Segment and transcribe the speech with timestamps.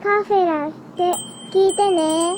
[0.00, 1.02] カフェラって
[1.50, 2.36] 聞いてね。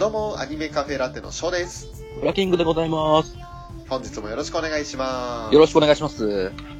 [0.00, 1.86] どうも、アニメカフェラテのショーです。
[2.18, 3.36] ブラキングでございます。
[3.88, 5.54] 本日もよろしくお願いします。
[5.54, 6.73] よろしくお願いします。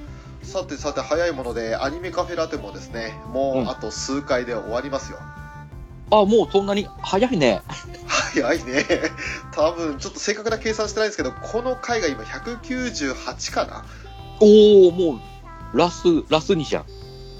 [0.45, 5.19] さてさて、早いもので、アニメカフェラテもですね、もううんあと数回で終わりますよ。
[6.11, 6.87] あ、もうそんなに？
[7.03, 7.63] 早いね。
[8.07, 8.85] 早いね。
[9.53, 13.85] 多分、ちょっと正確な計算してないんですけど、この回が今198かな
[14.41, 15.21] おおも
[15.73, 16.85] う、ラス、ラスにじゃん。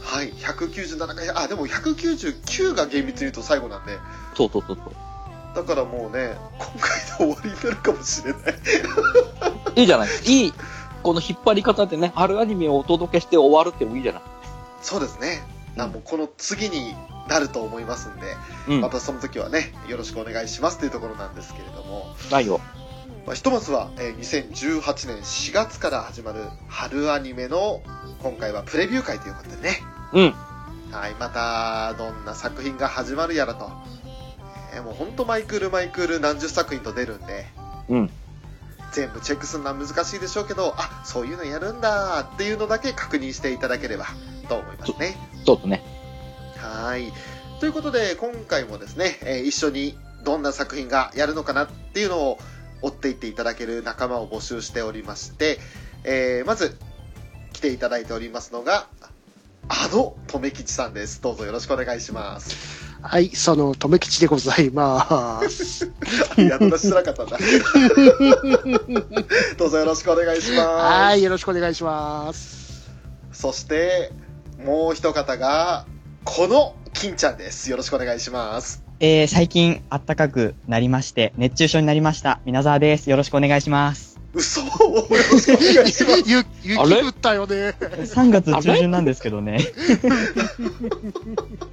[0.03, 3.99] はい、197回、あ、でも199が厳密に言うと最後なんで、
[4.37, 4.95] そうそうそうそう。
[5.55, 8.55] だからもうね、今回で終わりになるかもしれない。
[9.77, 10.09] いいじゃない。
[10.25, 10.55] いい、
[11.05, 14.23] この引っ張り方でね、春アニメをお届けして終わるってもいいじゃない。
[14.81, 15.43] そうですね。
[15.77, 16.95] あうんもうこの次に
[17.29, 18.23] なると思いますんで、
[18.69, 18.81] うん。
[18.81, 22.61] またその時はね、よろしくお願いしますというところなんですけれども、ないよ。
[23.27, 27.83] まあ、ひとまずは、えー2018年4月から始まる春アニメの
[28.23, 29.83] 今回はプレビュー会ということでね、
[30.15, 30.35] うん。
[30.91, 33.71] はい、またどんな作品が始まるやらと、
[34.75, 37.47] えーもうほんとマイクールマイクール何十作品と出るんで、
[37.89, 38.11] うん。
[38.95, 44.07] 全部チェックするのは難しいでしょうけど、あ、そういうのやるんだっていうのだけ確認していただければ
[44.49, 45.17] と思いますね。
[45.45, 45.83] そうですね。
[46.57, 47.13] はい。
[47.59, 52.39] ということで、今回もですね、えー一緒にどんな作品がやるのかなっていうのを
[52.83, 55.59] 追っていっていただける仲間を募集しておりまして、
[56.05, 56.77] えーまず
[57.53, 58.87] 来ていただいておりますのが、
[59.69, 61.21] あの、とめきちさんです。
[61.21, 62.84] どうぞよろしくお願いします。
[63.07, 65.93] はい、その、とめきちでございます。
[66.39, 67.37] やっとしづらかったんだ。
[69.59, 70.61] どうぞよろしくお願いします。
[70.63, 72.91] はい、よろしくお願いします。
[73.31, 74.11] そして、
[74.65, 75.85] もう一方が、
[76.25, 77.71] この金ちゃんです。
[77.71, 78.83] よろしくお願いします。
[79.01, 82.41] えー、最近暖かくなりまして、熱中症になりました。
[82.47, 83.11] 皆沢です。
[83.11, 84.14] よろしくお願いします。
[84.35, 84.73] 嘘をよ
[85.09, 86.23] ろしくお願いします。
[86.27, 87.03] ゆ、雪あれ？
[87.03, 87.75] 降ったよね。
[87.81, 89.59] 3月中旬なんですけどね。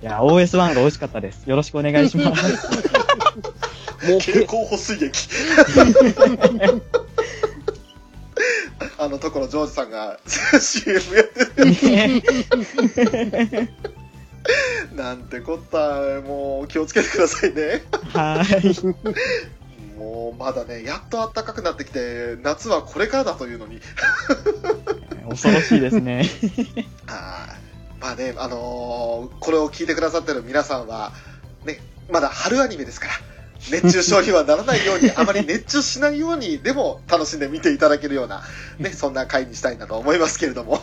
[0.02, 1.50] いや、OS1 が美味しかったです。
[1.50, 2.44] よろしくお願いします。
[4.08, 5.12] もう、蛍光補水液
[8.98, 11.72] あのところジョージさんが CM やってる
[14.96, 17.84] なんてこったもう気をつけてくださいね
[18.14, 18.96] はーい。
[20.02, 23.80] もうまだねやっと暖かくなってきて夏はこれからだというのに
[25.30, 26.28] 恐ろしいですね。
[27.08, 27.56] あ
[28.00, 31.14] ーまあねあのーこれを聞いてくださってる皆さんは
[31.66, 31.80] ね
[32.10, 33.14] まだ春アニメですから
[33.70, 38.42] 熱中症にはならないように、 あまり熱中しないように、でも楽しんで見ていただけるような、
[38.80, 40.82] ね、そんな回にしたいなと思いますけれども。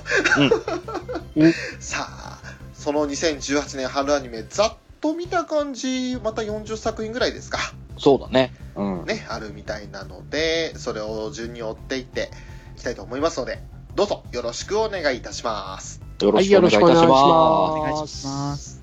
[1.34, 2.38] うんさあ、
[2.72, 7.58] その2018年春アニメ、ざっと見た感じ、また40作品ぐらいですか。
[7.98, 8.52] そうだね。
[8.76, 9.04] うん。
[9.04, 12.30] ね、あるみたいなので、それを順に追っていって
[12.76, 13.60] いきたいと思いますので、
[13.94, 16.00] どうぞよろしくお願いいたします。
[16.22, 18.08] はい、よろしくお願いいいたしまお願い。
[18.08, 18.78] します。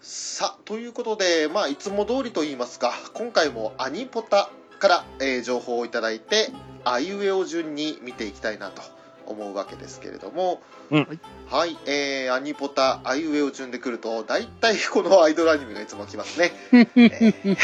[0.00, 6.50] さあ、ということで、まあ、いつも通りと言いますか、今回もアニポタから、えー情報をいただいて、
[6.84, 8.82] あいうえお順に見ていきたいなと
[9.32, 10.60] 思うわけですけれども、
[10.90, 11.20] うん
[11.50, 16.52] はい、えーアニポタ、あいうえお順で来ると、大体このアイドルアニメがいつも来ますね。
[16.72, 17.56] えー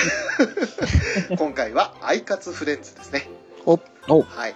[1.37, 3.29] 今回は、アイカツフレンズですね。
[3.67, 3.79] お
[4.09, 4.55] おはい。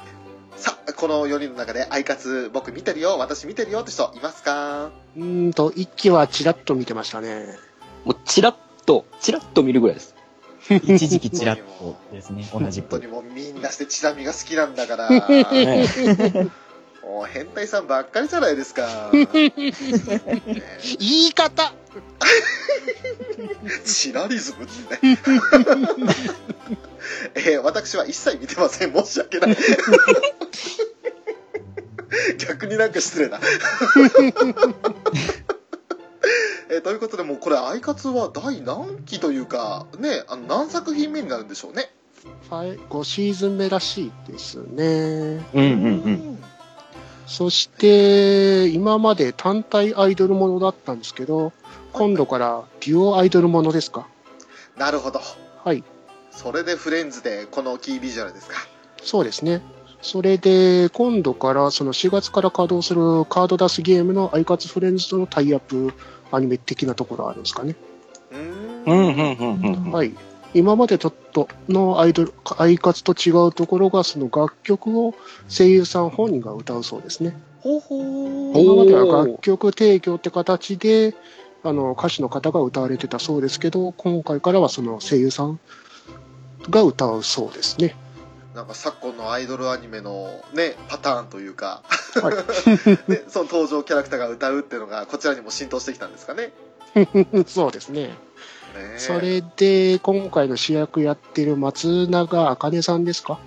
[0.56, 4.91] さあ、この4人の中で、アイカツ僕見てるよ、私見てるよって人いますか？
[5.17, 7.47] うーんと、一期はちらっと見てましたね。
[8.05, 8.56] もう、チラッ
[8.87, 10.15] と、チラッと見るぐらいです。
[10.71, 12.91] 一時期ちらっとですね、 同じく。
[12.91, 15.09] 本当にもうみんなしてチラ見が好きなんだから。
[17.03, 19.11] ねもう変態さんばっかりじゃないですか。
[19.13, 19.27] ね
[20.99, 21.73] 言い方
[23.85, 25.19] チラリズムってね。
[27.35, 28.93] えー私は一切見てません。
[28.95, 29.57] 申し訳ない。
[32.39, 33.41] 逆になんか失礼な。
[36.71, 41.91] えーということで、もうこれ、アイカツは第何期というか、ね、あの何作品目になるんでしょうね。
[42.89, 45.45] 5シーズン目らしいですね。
[45.53, 46.45] うんうんうん。
[47.27, 51.53] そして、今まで単体アイドルものだったんですけど、
[51.92, 54.07] 今度からデュオアイドルものですか？
[54.77, 55.21] なるほど。
[55.65, 55.84] はい。
[56.30, 58.57] それでフレンズでこのキービジュアルですか？
[59.03, 59.63] そうですね。
[60.01, 65.92] それで、今度から、その4月から稼働するカード出すゲームのアイカツフレンズとのタイアップ
[66.33, 67.77] アニメ的なところあるんですかね。
[68.33, 69.92] うーんうんうんうんうん。
[69.92, 70.13] はい。
[70.54, 75.15] 今までちょっとのアイドル、アイカツと違うところが、その楽曲を
[75.49, 77.37] 声優さん本人が歌うそうですね。
[77.60, 78.59] ほうほう。
[78.59, 81.15] 今までは楽曲提供って形で、
[81.63, 85.60] あの、歌手の方が歌われてたそうですけど、今回からはその声優さん
[86.69, 87.97] が歌うそうですね。
[88.55, 91.83] なんか昨今のアイドルアニメのね、パターンというか、
[92.21, 92.34] はい
[93.10, 96.53] ね、その登場キャラクターが歌うっていうのがこちらにも浸透してきたんですかね。
[97.47, 98.15] そうですね。
[98.97, 103.39] それで、今回の主役やってる松永茜さんですか？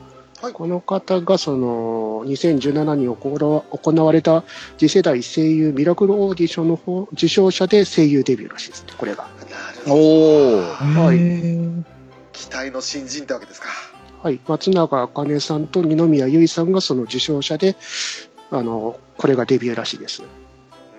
[0.41, 4.43] はいこの方が、その、2017に行わ行われた
[4.77, 9.23] 次世代声優ミラクルオーディションの方受賞者で声優デビューらしいですね、これが。
[9.23, 10.61] なるほど。
[11.03, 11.85] はい
[12.33, 13.69] 期待の新人ってわけですか。
[14.21, 14.41] はい。
[14.47, 17.77] 松永茜さんと二宮由依さんがその受賞者で、
[18.51, 20.21] あの、これがデビューらしいです。
[20.21, 20.25] う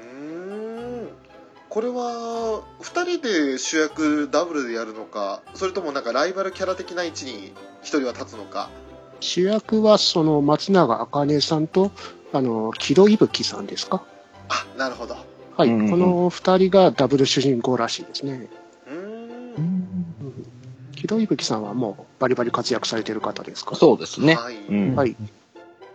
[0.03, 1.09] ーん。
[1.69, 7.53] これは、二人で主役ダブルでやるのか、それともなんかライバルキャラ的な位置に
[7.83, 8.69] 一人は立つのか。
[9.21, 11.91] 主役はその松永茜さんと、
[12.33, 14.05] あの、木戸伊吹さんですか？
[14.49, 15.17] あ、なるほど。
[15.57, 15.69] はい。
[15.69, 18.49] うんうんこの二人がダブル主人公らしいですね。
[18.87, 19.55] うーん。
[19.59, 20.07] うん
[20.95, 23.73] 木戸伊吹さんはもうバリバリ活躍されてる方ですか？
[23.73, 23.77] ら。
[23.79, 24.35] そうですね。
[24.35, 24.57] はい。
[24.57, 24.95] うん。
[24.95, 25.17] はい。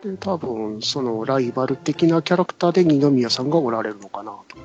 [0.04, 4.58] で、多分、そのライバル的なキャラクターで二宮さんがおられるのかなと。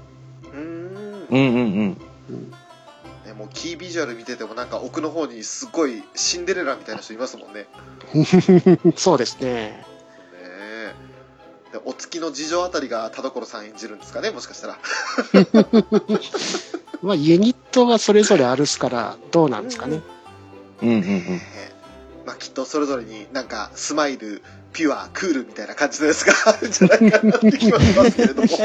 [0.56, 1.26] うーん。
[1.28, 2.00] うんうんうん。
[2.30, 2.52] うん
[3.26, 7.66] ね、もうキービジュアル見ててもなんか奥の方にすごいシンデレラみたいな人いますもんね。
[8.14, 8.24] ね
[8.96, 9.84] そうですね。
[10.40, 10.94] え
[11.72, 14.78] でお月の事情あたりが田所さん演じるんですかねもしかしたら。
[17.02, 20.02] まあ、ユニットがそれぞれあるっすから、どうなんですかね。
[20.82, 21.02] うんうんうん。
[21.02, 21.72] ねえ
[22.24, 24.40] まあきっとそれぞれになんかスマイル、
[24.72, 28.48] ピュア、クールみたいな感じのやつがあるんじゃないかなって気はしますけれども。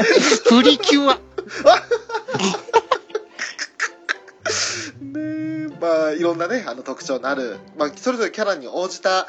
[0.48, 1.18] プリキュア
[5.02, 9.26] ねえまあいろんなね、あの特徴のある、まあそれぞれキャラに応じた、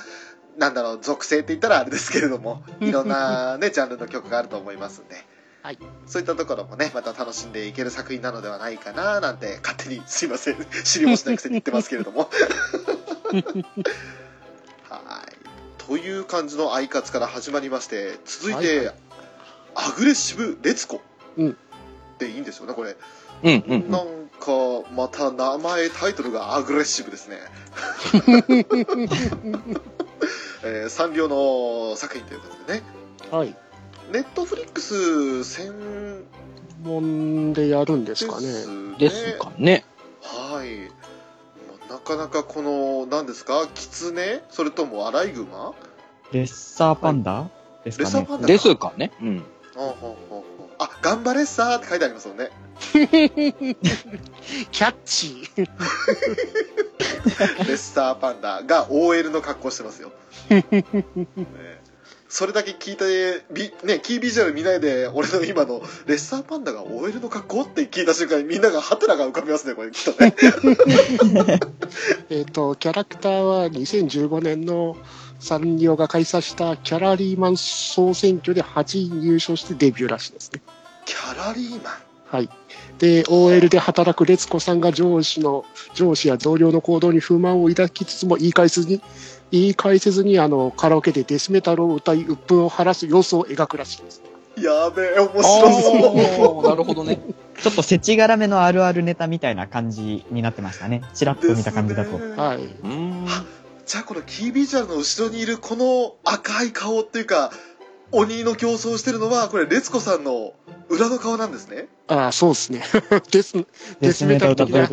[0.58, 5.25] なんだろう、属性って言ったらあれですけれども、いろんなね、ジャンルの曲があると思いますんで。
[5.64, 5.78] はい。
[6.06, 12.30] そういったところもね、また楽しんでいける作品なのではないかな、なんて勝手にすいません、 知りもしないくせに言ってますけれども。
[14.90, 15.34] はい。
[15.78, 18.94] という感じのアイカツから始まりまして、続いて、はいは
[19.75, 21.02] アグレッシブレツコ。
[21.38, 21.58] うん
[22.19, 22.95] でいいんですよね、これ。
[23.44, 24.07] うんうんなん
[24.39, 24.51] か、
[24.95, 27.38] また名前、タイトルがアグレッシブですね。
[30.65, 32.83] えーサンリオの作品ということでね。
[33.31, 33.56] はい。
[34.12, 36.25] ネットフリックス専
[36.83, 38.48] もんでやるんでですかね。
[38.48, 38.98] ね。
[38.98, 39.86] ですかね。
[40.21, 40.89] はい。
[41.68, 43.68] まあなかなかこの、何ですか？
[43.74, 45.74] キツネそれともアライグマ？
[46.31, 47.50] レッサーパンダ？
[47.83, 48.10] ですかね。
[48.12, 49.12] レッサーパンダですかね。
[49.21, 49.44] うん。
[49.75, 50.53] ほうほうほうほう
[50.84, 52.50] あ、頑張れっさーって書いてありますもんね。
[54.72, 55.68] キャッチー。
[57.68, 60.12] レッサーパンダが OL の格好してますよ。
[60.50, 60.64] ね
[62.34, 70.34] それだけ聞いて、ビね、キービジュアル見ないで、俺の今のレッサーパンダが OL の格好って聞いた瞬間にみんながハテナが浮かびますね、これきっとね。
[72.32, 74.98] えっと、キャラクターは2015年の
[75.40, 80.64] サンリオが開催したキャラリーマン総選挙で8位入賞してデビューらしいですね。
[81.06, 81.94] キャラリーマン。
[82.34, 82.50] はい。
[82.98, 89.02] で、OL で働く烈子さんが上司の、上司や同僚の行動に不満を抱きつつも言い返せずに、
[89.52, 94.24] 言い返せずに、あの、カラオケでデスメタルを歌い、鬱憤を晴らす様子を描くらしいです。
[94.58, 96.68] やべえ、面白そう。
[96.68, 97.20] なるほどね。
[97.62, 101.04] ちょっと世知辛めのあるあるネタみたいな感じになってましたね。
[101.13, 102.18] チラッと見た感じだと。
[102.18, 102.60] はい。
[103.86, 107.51] じゃあこのキービジュアルの後ろにいるこの赤い顔っていうか、
[108.12, 110.54] 鬼の競争をしてるのは、これ、レツコさんの
[110.94, 111.88] 裏の顔なんですね。
[112.08, 112.84] ああ、そう ですね。
[113.32, 113.66] デス、デ
[114.02, 114.88] デスメタタルで、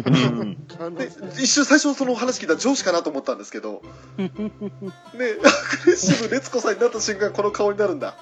[1.39, 3.83] 一瞬最初その話聞いたら上司かなと思ったんですけど、
[4.19, 4.41] ね、アグ
[5.19, 8.17] レッシブレツコさんになった瞬間この顔になるんだ。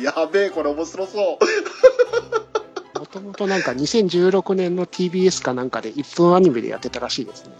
[0.00, 1.44] やべえ、これ面白そう。
[2.98, 7.52] もともとなんか2016年の TBS かなんかで1分アニメでやってたらしいですね。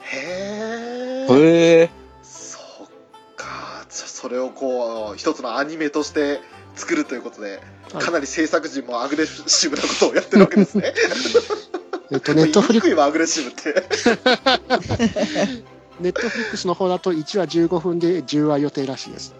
[0.00, 1.32] へえ。
[1.32, 1.90] へえ。
[2.22, 2.62] そっ
[3.36, 3.84] か。
[3.90, 6.40] じゃあそれをこう、一つのアニメとして
[6.74, 7.60] 作るということで、はい
[8.04, 10.94] かなり制作陣もアグレッシブなことをやってるわけですね。
[12.10, 13.74] えっと、ネットフリック言いにくいわ、アグレッシブって。
[16.00, 19.34] ネットフリックスの方だと1話15分で10話予定らしいです。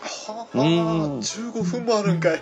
[0.00, 2.40] はあ、うん15分もあるんかい。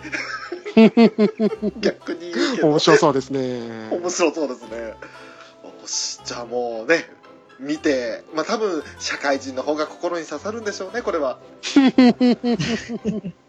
[1.81, 2.67] 逆に言うけど。
[2.69, 3.89] 面白そうですね。
[3.91, 4.77] 面白そうですね。
[4.77, 4.95] よ
[5.85, 7.09] し、じゃあもうね、
[7.59, 11.39] 見て、まあ多分、社会人の方が心に刺さるんでしょうね、これは。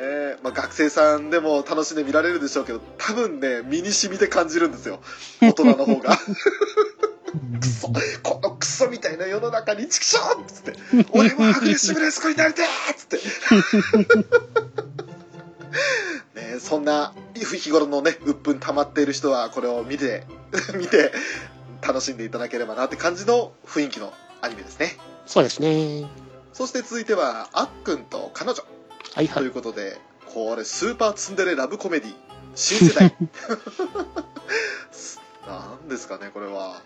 [0.00, 5.00] ええまあ学生さんでも楽しんで見られるでしょうけど、多分ね、身に染みて感じるんですよ。
[5.42, 6.16] 大人の方が。
[7.60, 10.72] クソ、このクソみたいな世の中にチキショーっつって、
[11.10, 13.18] 俺もアグレッシブレスコになりてーっつって。
[16.34, 20.26] ねそんな日頃のね、鬱憤溜まっている人はこれを見て、
[20.74, 21.12] 見て、
[21.82, 24.96] 楽しんでいただければなって感じの雰囲気のアニメですね。
[25.26, 26.08] そうですね。
[26.52, 28.64] そして続いては、あっくんと彼女
[29.14, 29.44] といはいはい。
[29.46, 32.14] うことで、これスーパーツンデレラブコメディ、
[32.54, 33.14] 新世代。
[35.46, 36.82] なんですかね、これは。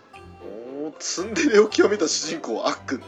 [0.81, 3.03] もうツンデレを極めた主人公、あっくん。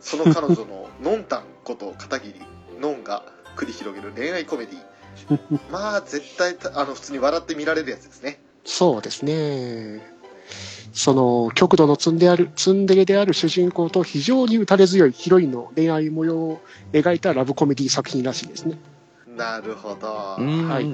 [0.00, 2.34] その彼女の のんたんこと片桐
[2.80, 3.22] のんが
[3.56, 4.78] 繰り広げる恋愛コメディ。
[5.70, 8.40] まあ、絶対、あの、普通に笑って見られるやつですね。
[8.64, 10.13] そうですね。
[10.94, 16.60] その、極度のツンである、ツンデレである主人公と非常に打たれ強いヒロインの恋愛模様を
[16.92, 18.78] 描いたラブコメディ作品らしいですね。
[19.36, 20.36] なるほど。
[20.38, 20.68] うん。
[20.68, 20.86] はい。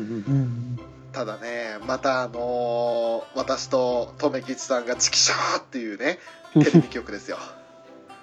[1.13, 6.19] ただね、またあのー私と留吉さんがチキシャーっていうね、
[6.55, 7.37] テレビ局ですよ。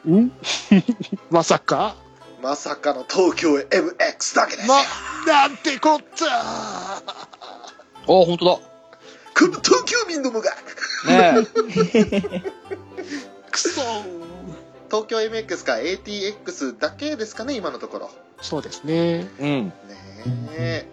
[0.10, 0.31] ん？
[1.29, 1.96] まさか？
[2.41, 4.74] まさかの東京へ MX だけですよ。
[5.27, 7.03] ま、なんてこったあ、
[8.05, 8.62] 本当この
[9.38, 10.51] 東京民どもが
[11.06, 11.34] だ。
[11.34, 11.48] ね
[12.12, 12.41] え。
[13.51, 13.82] くそ
[14.88, 18.10] 東京 MX か ATX だけですかね、今のところ。
[18.41, 19.27] そうですね。
[19.39, 19.65] うん。
[19.67, 19.74] ね
[20.58, 20.88] え。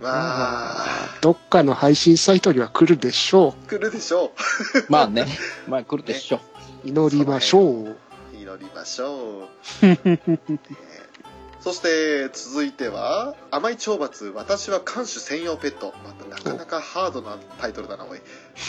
[0.00, 4.32] まあ、どっかの配信サイトには来るでしょ来るでしょ
[4.88, 5.26] まあね。
[5.68, 6.40] まあ来るでしょ。
[6.84, 6.88] う。
[6.88, 7.90] 祈りましょう。
[7.90, 7.96] う。
[8.34, 9.48] 祈りましょう。
[11.62, 15.94] そして、続いては、甘い懲罰、私は看守専用ペット。
[16.04, 18.18] またなかなかハードなタイトルだな、おい。
[18.18, 18.22] ね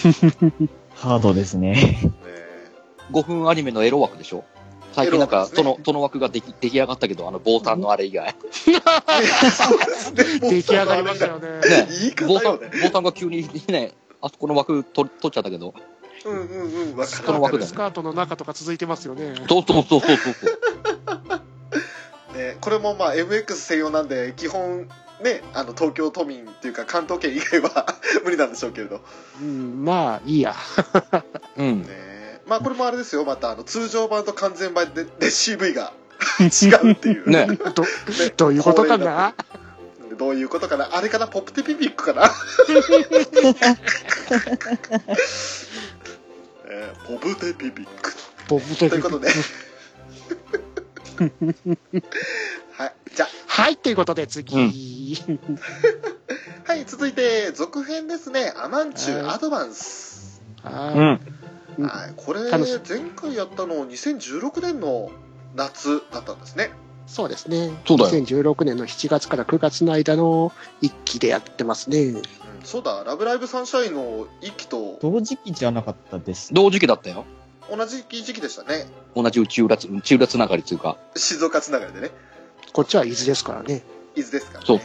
[0.94, 2.00] ハードですね。
[2.28, 2.70] え
[3.12, 4.46] 5分アニメのエロ枠でしょ？
[4.94, 8.36] 最近なんか、その、その枠ができ出来上がったけど、あの、ボータンのあれ以外。
[8.52, 8.72] そ
[9.76, 10.50] うですね。
[10.52, 11.48] 出来上がりましたよね。
[11.48, 12.70] ね言い方ボータン、よね。
[12.84, 15.74] ボータンが急にね、あそこの枠取取っちゃったけど。
[16.26, 19.34] うんうんうん、わかるわかるその枠だよスカートの中とか続いてますよね。
[19.50, 20.93] そうそうそうそうそう。
[22.34, 24.90] ね、これもまあ MX 専用なんで基本
[25.24, 27.86] ねあの東京都民っていうか関東圏以外は
[28.25, 29.02] 無理なんでしょうけれど、
[29.40, 30.56] うん、まあ、いいや。
[31.58, 31.82] うん。
[31.84, 33.24] ね、まあこれもあれですよ。
[33.25, 35.94] またあの通常版と完全版でで CV が
[36.42, 37.30] 違うっていう。
[37.30, 37.48] ね。
[37.75, 37.86] ど、
[38.38, 39.36] どういうことかな？
[40.18, 40.90] どういうことかな？
[40.96, 41.28] あれかな？
[41.28, 42.32] ポップテピピックかな？
[46.70, 48.13] えーポブテピピック。
[48.48, 49.30] ボブテということで
[52.74, 54.55] はいじゃはい、ということで次。
[54.55, 55.39] うん
[56.65, 61.20] あ はい続いて続編ですねアマンチュはいアドバンスはうん。
[61.77, 65.12] いうんはい、これ前回やったの2016年の
[65.55, 66.72] 夏だったんですね
[67.08, 67.72] そうですね。
[67.86, 72.00] そうだよ2016年の7月から9月の間の一期でやってますね。
[72.03, 72.22] うん
[72.63, 76.53] そうだ「ラブライブサンシャイン」の一期と同時期じゃなかったです。
[76.53, 77.25] 同時期だったよ。
[77.70, 78.88] 同じ時期でしたね。
[79.15, 80.98] 同じ宇宙列、宇宙列つながりっていうか。
[81.15, 82.12] 静岡つながりでね。
[82.74, 83.84] こっちは伊豆ですからね。
[84.15, 84.65] 伊豆ですからね。
[84.65, 84.79] そう。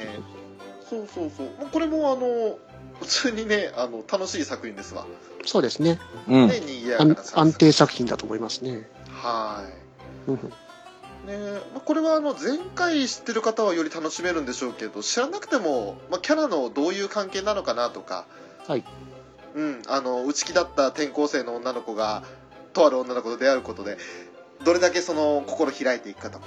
[0.88, 1.68] そうそうそう。
[1.70, 2.58] これもあの
[3.00, 5.06] 普通にねあの楽しい作品ですわ。
[5.44, 5.98] そうですね。
[6.28, 6.48] うん。
[6.48, 8.88] ねにぎやか安な作安定作品だと思いますね。
[9.10, 9.64] は
[10.26, 10.30] い。
[10.30, 10.52] うん。
[11.26, 18.26] ねまあ、これはあの前回知ってる方はより楽しめるんでしょうけど知らなくても、まあ、キャラのどういう関係なのかなとか、
[18.66, 18.84] はい。
[19.54, 22.22] うん、あの内気だった転校生の女の子が
[22.78, 23.98] とある女の子と出会うことで
[24.64, 26.46] どれだけその心開いていくかとか、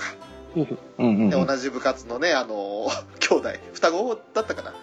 [0.56, 1.30] うんうんうん。
[1.30, 4.74] で同じ部活のねあの 兄弟双子だったかな？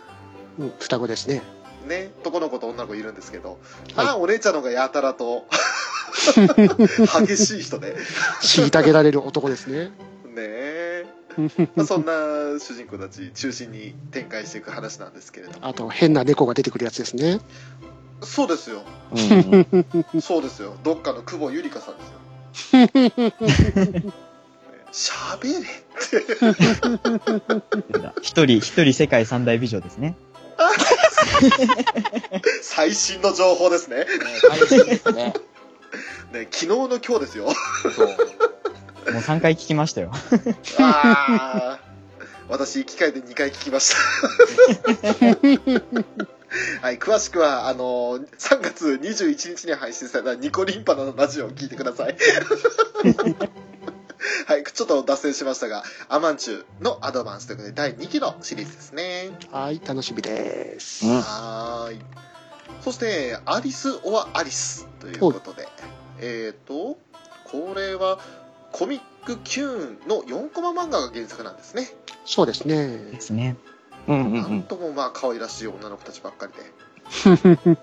[0.58, 1.42] うん、双子ですね。
[1.86, 3.58] ね男の子と女の子いるんですけど、
[3.94, 5.46] はいまあお姉ちゃんの方がやたらと
[7.26, 7.96] 激しい人でね
[8.42, 9.92] 虐げられる男ですね。
[10.40, 11.06] え
[11.76, 12.12] まあ、そんな
[12.58, 17.40] 主人公たち中心に展開していく話なんですけれどあと、変な猫が出てくるやつですね。
[18.22, 18.82] そうですよ。
[19.12, 19.66] うん。
[20.12, 20.74] うんそうですよ。
[20.82, 22.18] どっかの久保ゆりかさんですよ。
[24.90, 25.54] しゃべれ
[28.22, 30.16] 一人、一人世界三大美女ですね。
[32.62, 33.98] 最新の情報ですね。
[33.98, 34.06] ね
[34.48, 35.34] 大変ですね。
[36.32, 37.48] ね昨日の今日ですよ。
[37.94, 38.08] そう。
[39.12, 40.10] もう3回聞きましたよ。
[40.78, 41.88] あー。
[42.48, 43.98] 私機械で2回聞きました
[46.82, 52.16] はい詳しくはあの3月21日に配信されたニコリンパのラジオを聞いてください
[54.46, 59.30] はい、ちょっと脱線しましたが、アマンチュのアドバンスということで、第2期のシリーズですね。
[59.52, 61.06] はい、楽しみです。
[61.06, 62.00] うんはーい。
[62.82, 65.68] そして、アリス・オア・アリスということで、
[66.20, 66.98] えっ、と、
[67.44, 68.18] これは、
[68.72, 71.90] コミックキューンの4コマ漫画が原作なんですね。
[72.24, 73.20] そうですねで。
[73.20, 73.56] すね。
[74.08, 74.42] うんうんうん。
[74.42, 77.78] なんともまあ可愛らしい女の子たちばっかりで、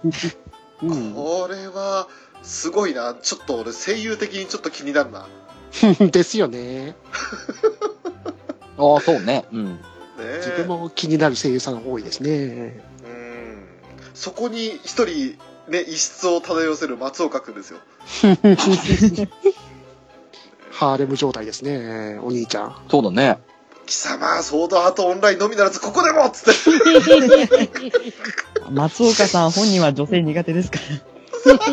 [0.84, 2.08] うん、これは
[2.42, 3.16] すごいな。
[3.22, 5.28] ちょっと俺声優的にちょっと気になるな。
[6.12, 6.96] ですよね。
[8.78, 9.46] ああ、そうね。
[9.52, 9.66] うん。
[9.76, 9.80] ね
[10.20, 12.84] え自分も気になる声優さん多いですね。
[13.06, 13.68] うん。
[14.14, 17.80] そこに一人、ね、異質を漂わせる松岡くんですよ。
[20.72, 22.76] ハーレム状態ですね、お兄ちゃん。
[22.90, 23.40] そうだね。
[23.86, 26.60] 貴様、ソードアートオンラインのみならずここでもっつって。
[28.72, 30.84] 松岡さん本人は女性苦手ですから。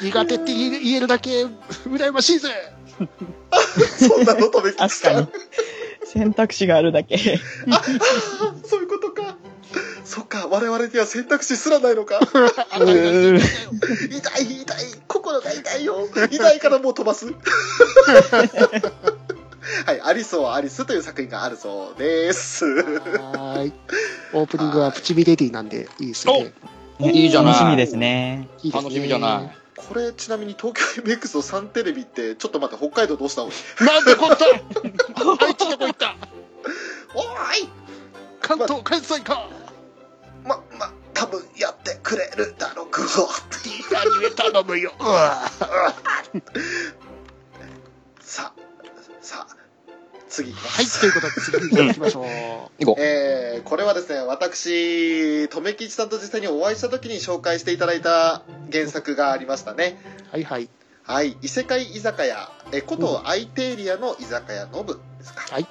[0.00, 2.50] 苦手って言え言えるだけ羨ましいぜ。
[3.98, 5.28] そんなのとめき確かに。
[6.04, 7.40] 選択肢があるだけ。
[7.70, 7.82] あ。
[10.08, 12.18] そっか、我々には選択肢すらないのか。
[12.70, 16.08] あ痛い痛い心が痛いよ。
[16.30, 17.26] 痛いからもう飛ばす。
[19.84, 22.64] はい、アリスはアリスという作品があるそうです。
[22.64, 23.72] はーい。
[24.32, 26.54] オープニングはプチビレディなんでいいですね。
[27.00, 27.52] いいじゃない。
[27.52, 28.48] 楽しみですね。
[28.62, 29.58] いいですね楽しみじゃない。
[29.76, 33.50] これちなみに東京 MX のサンテレビって、ちょっと待って、北海道どうしたの？
[33.80, 34.46] なんでこった
[35.44, 36.16] あいつどこ行った？
[37.14, 37.24] おー
[37.66, 37.68] い
[38.40, 39.67] 関東関西かま、ま、
[41.18, 43.28] 多分やってくれるだろう、グオ
[43.92, 44.92] 何で頼むよ。
[48.20, 48.60] さあ、
[49.20, 49.56] さあ、
[50.28, 50.76] 次行きます。
[50.76, 52.24] はい、ということで次に行きましょう。
[52.78, 53.02] 行こう。
[53.02, 60.00] えーこれはですね、私、留吉さんと実際にお会いした時に紹介していただいた原作がありましたね。
[60.30, 60.68] はいはい。
[61.02, 65.40] はい、異世界居酒屋、えことアイテーリアの居酒屋ノブですか。
[65.50, 65.66] はい。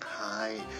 [0.00, 0.77] はい。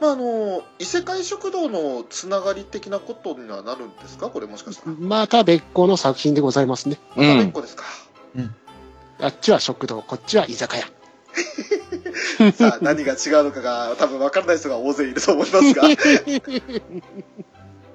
[0.00, 4.28] まあ、あの、異世界食堂のつながり的なことにはなるんですか？
[4.30, 4.92] これもしかしたら。
[4.98, 6.98] また別個の作品でございますね。
[7.16, 7.38] またうん。
[7.38, 7.84] 別個ですか？
[9.20, 10.84] あっちは食堂、こっちは居酒屋。
[12.52, 15.82] さあ、何が違うのかが多分分からない人が大勢いると思いますが。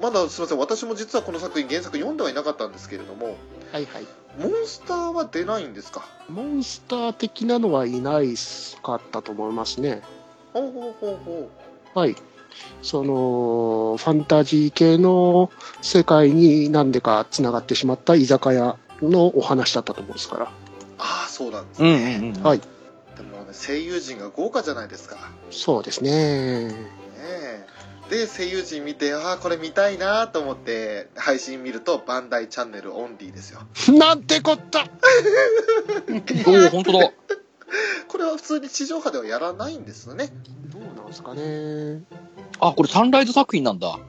[0.02, 3.38] まだすみません、私も実はこの作品原作読んではいなかったんですけれども、
[3.72, 4.08] はいはい。
[4.38, 6.04] モンスターは出ないんですか？
[6.28, 8.36] モンスター的なのはいない
[8.82, 10.02] かったと思いますね。
[10.52, 11.50] ほうほうほうほ
[11.94, 12.16] はい。
[12.82, 15.52] その、ファンタジー系の
[15.82, 20.46] 世界に何でか繋がってしまった居酒屋のお話だったと思うんですから。
[20.46, 22.20] ああ、そうなんですうんね。
[22.22, 22.44] うんうん。
[22.44, 22.62] はい
[23.16, 25.18] でもね、声優陣が豪華じゃないですか。
[25.52, 26.68] そうですね。
[26.68, 26.76] ね
[27.18, 27.68] え
[28.10, 33.62] で、声優陣見て、ああ、これ見たいなと思って、配信見ると、バンダイチャンネルオンリーですよ。
[33.98, 34.88] なんてこった
[36.48, 37.12] おお、本当だ。
[38.08, 40.30] これは普通に地上波ではやらないんですよね。
[40.74, 42.04] どうなんですかね。
[42.60, 44.00] あ、これサンライズ作品なんだ。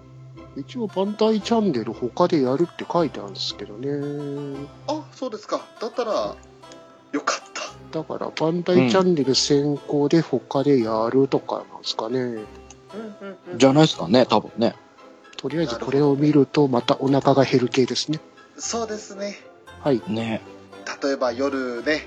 [0.57, 4.67] 一応、バンダイチャンネル他でやるって書いてあるんですけどね。
[4.87, 5.61] あ、そうですか。
[5.81, 6.37] だったら、
[7.13, 7.53] よかっ
[7.93, 7.99] た。
[7.99, 12.19] だから、バンダイチャンネル先行で他でやるとかなんですかね。
[12.19, 12.47] うんうん
[13.53, 13.59] うん。
[13.59, 14.75] じゃないですかね、多分ね。
[15.37, 18.21] とりあえずこれを見ると、またお腹が減る系ですね。
[18.57, 19.37] そうですね。
[19.81, 20.01] はい。
[20.09, 20.41] ね。
[21.03, 22.07] 例えば夜ね、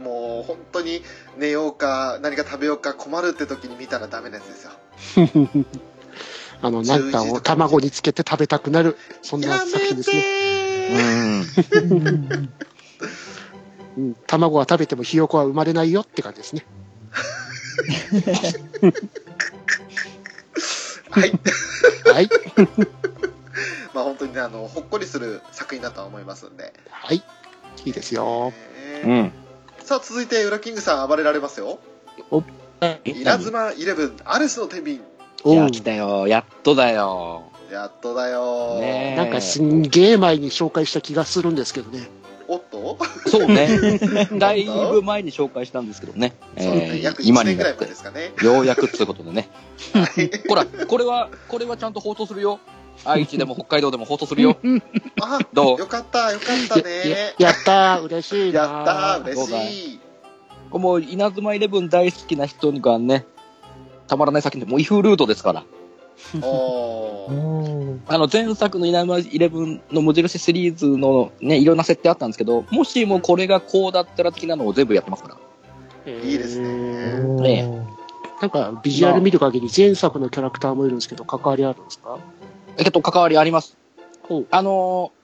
[0.00, 1.02] もう本当に
[1.38, 4.72] 寝ようか何か食べようか困るって時に見たらダメなやつですよ。
[6.62, 10.20] あの、なんかを卵につけて食べたくなる、そんな作品ですね。
[10.20, 11.44] ね。
[11.72, 12.50] うん。
[13.96, 16.66] うん、卵は食べてもひよこは生まれないよって感じですね。
[21.10, 21.32] はい。
[22.12, 22.28] はい。
[23.94, 26.74] まあ本当にね、あの、ほっこりする作品だとは思いますんで。
[26.90, 27.22] はい。
[27.86, 28.52] いいですよ。
[29.02, 29.32] うねん。
[29.86, 31.78] さあ続いて、ウラキングさん暴れられますよ。
[33.04, 35.00] 稲妻イレブン、アレスの天秤。
[35.44, 36.26] おういや、来たよ。
[36.26, 37.44] やっとだよ。
[37.70, 38.80] やっとだよ。
[38.80, 42.08] ねえなんかすんげえ前に紹介した気がするんですけどね。
[42.48, 42.98] おっと？
[43.28, 43.68] そうね。
[44.40, 46.34] だいぶ前に紹介したんですけどね。
[46.58, 48.32] そうね、えー約1今になって年ぐらい前で、すかね。
[48.42, 49.48] ようやくってことでね。
[49.94, 50.30] はい。
[50.48, 52.58] ほら、これは、これはちゃんと放送するよ。
[53.04, 54.56] 愛知でも北海道でも放送するよ。
[55.20, 55.78] あ、どう？
[55.78, 57.34] よかった、よかったね。
[57.38, 60.00] ややったー、嬉しいなやったー、嬉しい。
[60.72, 63.24] もう、稲妻イレブン大好きな人にはね、
[64.08, 65.64] たまらない作品で、もうイフルートですから。
[68.08, 75.36] あの、前作の稲妻イレブンの無印シリーズのね、いろんな設定あったんですけど、もしもこれがこうだったら的なのを全部やってますか
[76.06, 76.12] ら。
[76.12, 77.86] いいですねえーね
[78.40, 82.18] なんか、ビジュアル見る限り前作のキャラクターもいるんですけど、関わりあるんですか？
[82.78, 83.76] えっと、関わりあります。
[84.22, 85.16] ほうあのー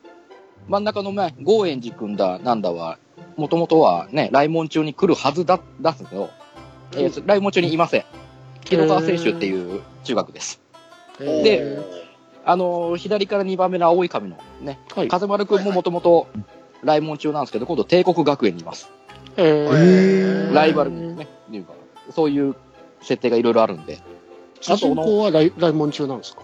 [0.69, 2.97] 真ん中の前、ゴーエン寺くんだ、なんだは、
[3.37, 6.31] もともとはね、来門中に来るはずだ、だすけど、
[6.95, 8.05] えー来門中にいません。
[8.65, 10.61] 木戸川選手っていう中学です。
[11.19, 11.79] で
[12.45, 15.09] あのー左から2番目の青い髪のね、はい。
[15.09, 16.29] 風丸くんももともと
[16.85, 18.89] 来門中なんですけど、今度帝国学園にいます。
[19.37, 21.73] えーライバルね、っていうか、
[22.11, 22.55] そういう
[23.01, 23.99] 設定がいろいろあるんで。
[24.61, 26.43] 主人公は来来門中なんですか？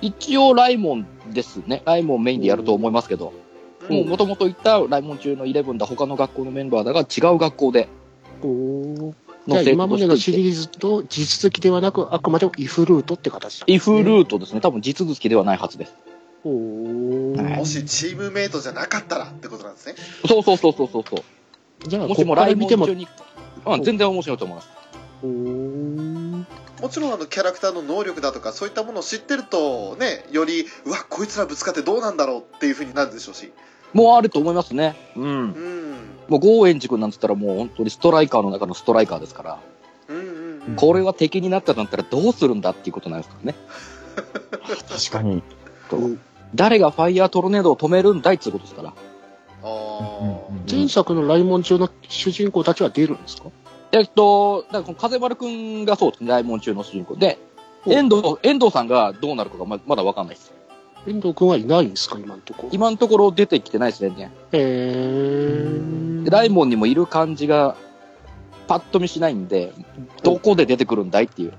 [0.00, 1.82] 一応ライモンですね。
[1.84, 3.32] ライモンメインでやると思いますけど、
[3.88, 7.88] もう元々言ったライモン中の11だ、他の学校のメンバーだが違う学校で
[8.42, 9.14] おー
[9.48, 14.60] じゃあ今までのシリーズと地続きではなく、あくまでもイフルートって形だ、イフルートですね。
[14.60, 15.94] 多分実続きではないはずです。
[16.44, 19.94] おーはいもしチームメイトじゃなかったらってことなんですね。
[20.26, 21.88] そうそうそうそうそうそう。
[21.88, 23.08] じゃあ、もしもライモンら見ても、中に、
[23.66, 24.68] うん、全然面白いと思います。
[26.80, 33.52] もちろんあのキャラクターの能力だとかそういったものを知ってるとねよりうわこいつらぶつかってどうなんだろうっていう風になるでしょうし
[33.92, 34.96] もうあると思いますね。
[35.16, 35.24] うん。
[35.24, 35.90] うん
[36.28, 39.58] もうゴーエンジ君なんつったらもう本当にストライカーの中のストライカーですから、
[40.08, 43.58] うんうんうんこれは敵になったとなったらどうするんだっていうことなんですからね。
[44.88, 45.42] 確かに。
[46.54, 48.92] 誰がファイヤートルネードを止めるんだいっていうことですから。
[49.62, 53.48] あー前作のライモン中の主人公たちは出るんですか？
[53.92, 57.38] えっと、だからこの風丸くんがそうですね、大門中の主人公で、
[57.86, 60.52] お遠藤、遠藤さんがどうなるかがままだわかんないです。
[61.06, 62.68] 遠藤君はいないんですか今のところ。
[62.72, 64.30] 今のところ出てきてないですね。
[64.52, 67.76] へーで、大門にもいる感じが、
[68.68, 69.72] パッと見しないんで、
[70.22, 71.54] どこで出てくるんだいっていう、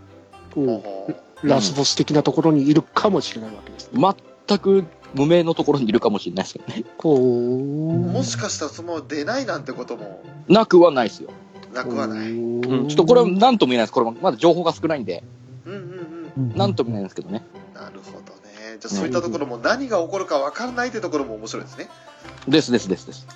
[0.55, 4.01] おほうラスボス的なところにいるかもしれないわけですね。
[4.47, 6.85] 全く無名のところにいるかもしれないですけどね。
[6.97, 7.19] こう。
[7.19, 11.31] もしかしたらそのまま出ないなんてこともなくはないですよ。
[11.73, 12.31] なくはない。
[12.31, 12.65] うん。
[12.65, 13.93] うん、ちょっとこれは何とも言えないです。
[13.93, 15.23] これもまだ情報が少ないんで、
[15.65, 16.53] うんうんうん。
[16.55, 17.43] 何とも言えないんですけどね。
[17.73, 18.77] なるほどね。
[18.79, 21.89] じゃあそういったところも何が起こるか分からないってところも面白いですね。
[22.47, 23.27] ですですですです。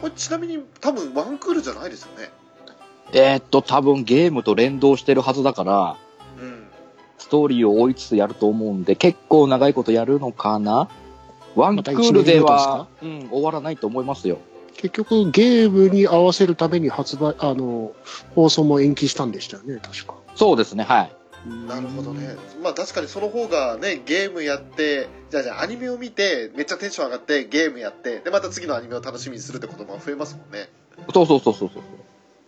[0.00, 2.30] これちなみに多分ワンクールじゃないですよね。
[3.12, 5.96] えーっと、多分ゲームと連動してるはずだから、
[6.40, 6.64] うん。
[7.18, 10.88] ストーリーを追いつつやると思うんで、結構長いことやるのかな？
[11.54, 14.38] ワンクールでは、うん、終わらないと思いますよ。
[14.76, 17.92] 結局ゲームに合わせるために発売、あの、
[18.34, 20.14] 放送も延期したんでしたよね、確か。
[20.34, 21.16] そうですね、はい。
[21.66, 22.36] なるほどね。
[22.62, 30.70] まあ確かにその方がね、ゲームやって、じゃあじゃあアニメを見て、めっちゃテンション上がってゲームやって、でまた次のアニメを楽しみにするってことも増えますもんね。
[31.12, 31.82] そうそうそうそうそう。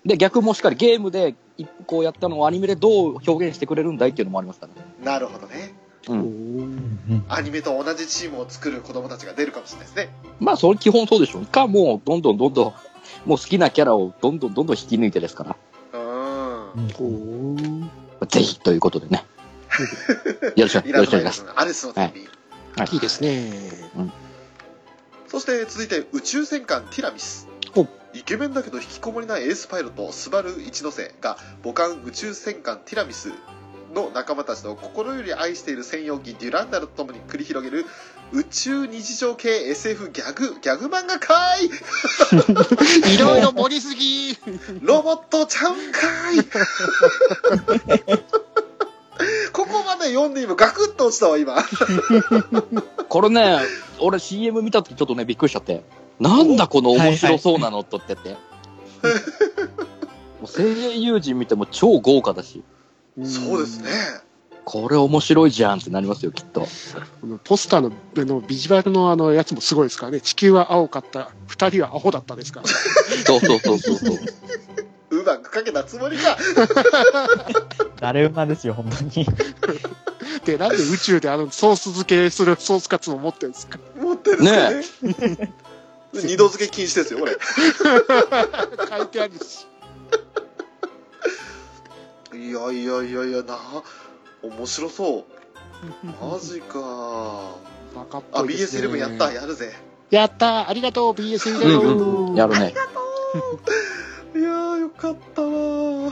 [0.06, 4.88] で、逆もしっかりゲームで一個やったのをアニメでどう表現してくれるんだいっていうのもありますからね。
[5.04, 5.74] なるほどね。
[6.08, 6.12] う。
[6.12, 10.08] うんんうんアニメと同じチームを作る子供たちが出るかもしれないですね。
[10.40, 11.46] まあ、それ基本そうでしょう。
[11.46, 12.74] か、もう、どんどんどんどん、
[13.24, 15.56] もう好きなキャラをどんどんどんどん引き抜いてですから。
[15.92, 17.90] うーん。
[18.28, 19.24] ぜひということでね。
[20.56, 21.52] よろしく、いらよろしくお願いします。
[21.56, 22.26] アレスの天秤。
[22.76, 23.50] はいいいですね。
[25.28, 33.32] そして続いて宇宙戦艦ティラミスおイケメンだけど引きこもりないエースパイロットスバル一ノ瀬が母艦宇宙戦艦ティラミス
[33.96, 37.86] の仲間たちと心より愛している専用機デュランダルと共に繰り広げる
[38.32, 41.66] 宇宙日常系 SF ギャグギャグ漫画かい
[43.14, 44.36] いろいろ盛りすぎ。
[44.82, 46.36] ロボットちゃうんかい。
[49.52, 51.56] ここまで読んで今ガクッと落ちたわ今。
[53.08, 53.60] これね、
[54.00, 55.84] 俺 CM 見た時ちょっとね、びっくりしちゃって。
[56.20, 58.30] なんだこの面白そうなのとってって。
[58.32, 58.36] も
[60.42, 62.62] う声優陣見ても超豪華だし、
[63.24, 63.90] そうですね。
[64.64, 66.66] これ面白いじゃんってなりますよ、きっと。
[67.20, 70.20] このポスターのあのビジュアルのあのやつもすごいですからね。
[70.20, 72.66] 地球は青かった、二人はアホだったですから。
[72.66, 74.18] そうそうそうそうそう。
[75.18, 76.36] うまくかけたつもりか
[78.00, 79.26] 誰馬ですよ、本当に。
[80.44, 85.52] で、なんで宇宙であのソース漬けするソースカツを持ってるんですか持ってるんですね
[86.12, 87.38] 二度漬け禁止ですよこれ
[88.88, 89.66] 書いてあるし。
[92.46, 93.58] いやいやいやいやな
[94.42, 95.24] 面白そう。
[96.20, 97.56] マジか。
[97.94, 98.86] バカっあぽいですね。
[98.86, 99.32] BS11 やった。
[99.32, 99.72] やるぜ。
[100.10, 100.68] やった。
[100.68, 101.12] ありがとう。
[101.12, 102.34] BS11、うんうん。
[102.36, 102.72] やるね。
[104.36, 105.48] いやーよかったわ。
[105.50, 106.10] ー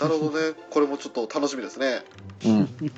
[0.00, 0.54] なるほどね。
[0.70, 2.04] これもちょっと楽しみですね。
[2.44, 2.66] うん。
[2.66, 2.90] ギ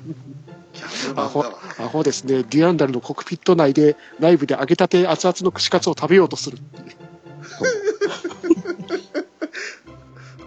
[0.75, 1.59] ャグ漫画は。
[1.79, 2.43] アホですね。
[2.43, 8.56] デュアンダルのコックピット内でライブで揚げたて熱々の串カツを食べようとするっていう。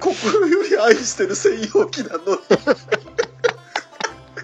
[0.00, 2.24] 心より愛してる専用機なのに。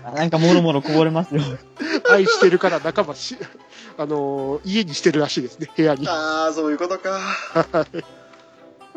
[0.04, 1.40] あなんかもろもろこぼれますよ。
[2.08, 3.36] 愛してるから仲間し、
[3.98, 6.06] あのー家にしてるらしいですね、部屋に。
[6.08, 7.18] ああそういうことか。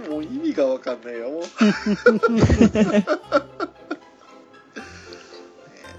[0.07, 1.41] もう意味がわかんねえよ。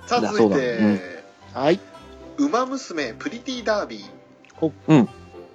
[0.07, 1.01] 続いそうだて、うん。
[1.55, 1.81] はい。
[2.38, 5.07] ウマ娘プリティダービー。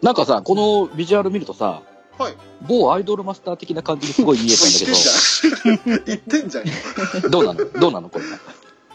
[0.01, 1.81] なんかさ、このビジュアル見るとさ、
[2.17, 2.37] はい。
[2.61, 6.63] 某アイドルマスター的な感じにすごい見えたんだけ言ってんじゃん。
[6.63, 7.29] 言ってんじゃん。
[7.29, 7.65] ど、 どうなの？
[7.79, 8.09] どうなの？
[8.09, 8.25] これ。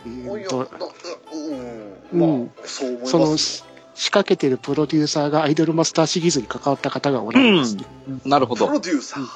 [0.05, 0.69] うん。
[2.13, 2.41] うん。
[2.41, 7.77] まあそう思いますそのし仕掛けてるプロデューサーがアイドルマスターシリーズに関わった方がおられます。
[7.77, 7.85] ね。
[8.25, 8.67] なるほど。
[8.67, 9.27] プロデューサー。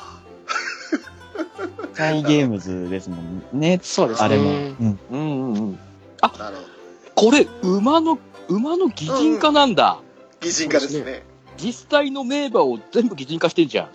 [1.92, 3.44] サイゲームズですもん。
[3.53, 3.79] ね。
[3.83, 4.25] そうですね。
[4.25, 4.51] あれも。
[4.51, 4.77] うん。
[4.79, 4.99] うん。
[5.11, 5.53] うん。
[5.53, 5.79] うん。
[6.23, 6.75] なるほど
[7.14, 8.18] これ、馬の
[8.49, 9.75] 馬の擬人化なん。
[9.75, 9.99] だ。
[10.40, 11.25] 擬人化ですね。
[11.57, 13.88] 実際の名馬を全部擬人化してんじゃん。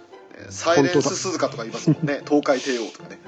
[0.50, 2.22] サイレンス鈴鹿とか言いますもんね。
[2.28, 3.20] 東海帝王とかね。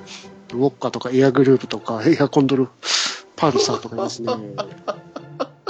[0.54, 2.70] ウォッカとかエアグループとかエアコンドル
[3.36, 4.28] パルサーとかいますね。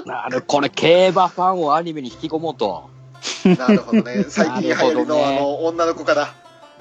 [0.06, 2.89] なるこれ、競馬ファンをアニメに引き込もうと。
[3.45, 4.26] なるほどね。
[4.30, 6.34] 最近流行りの、ねあの、女の子から、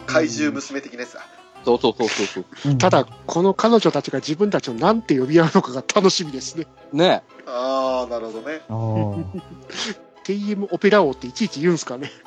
[0.06, 1.20] 怪獣娘的なやつだ。
[1.64, 2.78] そうそうそうそうそう。
[2.78, 6.66] ただ、この彼女たちが自分たちをなんて呼び合うのかが楽しみですね。
[6.92, 8.62] ねあー、なるほどね。
[10.30, 12.10] おー TM オペラ王っていちいち言うんすかね？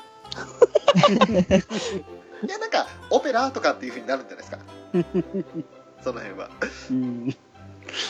[2.46, 6.04] いや、なんか、オペラとかっていう風になるんじゃないですか？
[6.04, 6.50] その辺は。
[6.92, 7.36] うん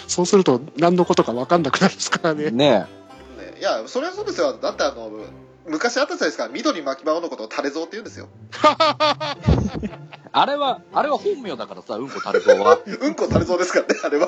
[0.07, 2.51] そうすると何のことか分かんなくなるですからね。
[2.51, 2.87] ねね、
[3.59, 4.53] いや、それはそうですよ。
[4.53, 5.09] だってあの、
[5.65, 6.49] 昔あったじゃないですか。
[6.49, 8.27] 緑巻き場のことをタレゾウって言うんですよ。
[10.35, 12.79] あれは、あれは本名だからさ、うんこタレゾウは。
[12.85, 14.27] うんこタレゾウですからね、あれは。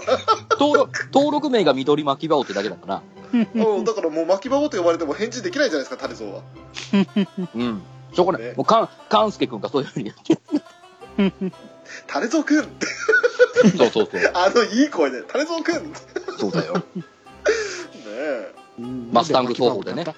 [0.52, 3.02] 登録、登録名が緑巻き場王ってだけだから。
[3.34, 6.41] うん、だからもう巻き場と呼ばれても返事できないじゃないですか、タレゾウは。
[7.56, 7.82] うん。
[8.13, 8.41] しょうがない。
[8.43, 10.39] ねもう、かん、かんすけくんがそういうふうにやって
[12.08, 12.86] タレゾウくんって、
[13.63, 13.71] る。
[13.71, 14.32] そうそうそう。
[14.34, 16.00] あのいい声で、タレゾウくんね
[16.38, 16.84] そうだよ。
[18.08, 18.64] え。
[18.77, 20.05] マスタング走法でね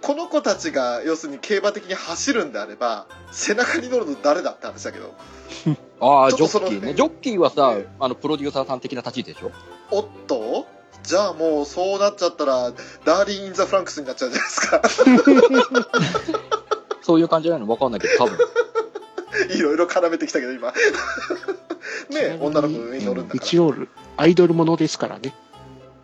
[0.00, 5.12] この子たちが、要するに競馬的に走るんであれば、背中に乗るの誰だって話だけど、
[6.00, 6.94] ああ、ジョッキーね。
[6.94, 9.50] ジョッキーはさね、あの、プロデューサーさん的な立ち位置でしょ？
[9.90, 10.66] おっと？
[11.02, 12.72] じゃあもうそうなっちゃったら、
[13.04, 14.82] ダーリン・イン・ザ・フランキスになっちゃうんじゃないですか。
[17.02, 17.70] そういう感じじゃないの？
[17.70, 18.38] わかんないけど、多分。
[19.50, 20.72] いろいろ絡めてきたけど、今。
[22.10, 23.44] ね女の子の上に乗るんだから。
[23.44, 23.74] 一応、
[24.16, 25.34] アイドルものですからね。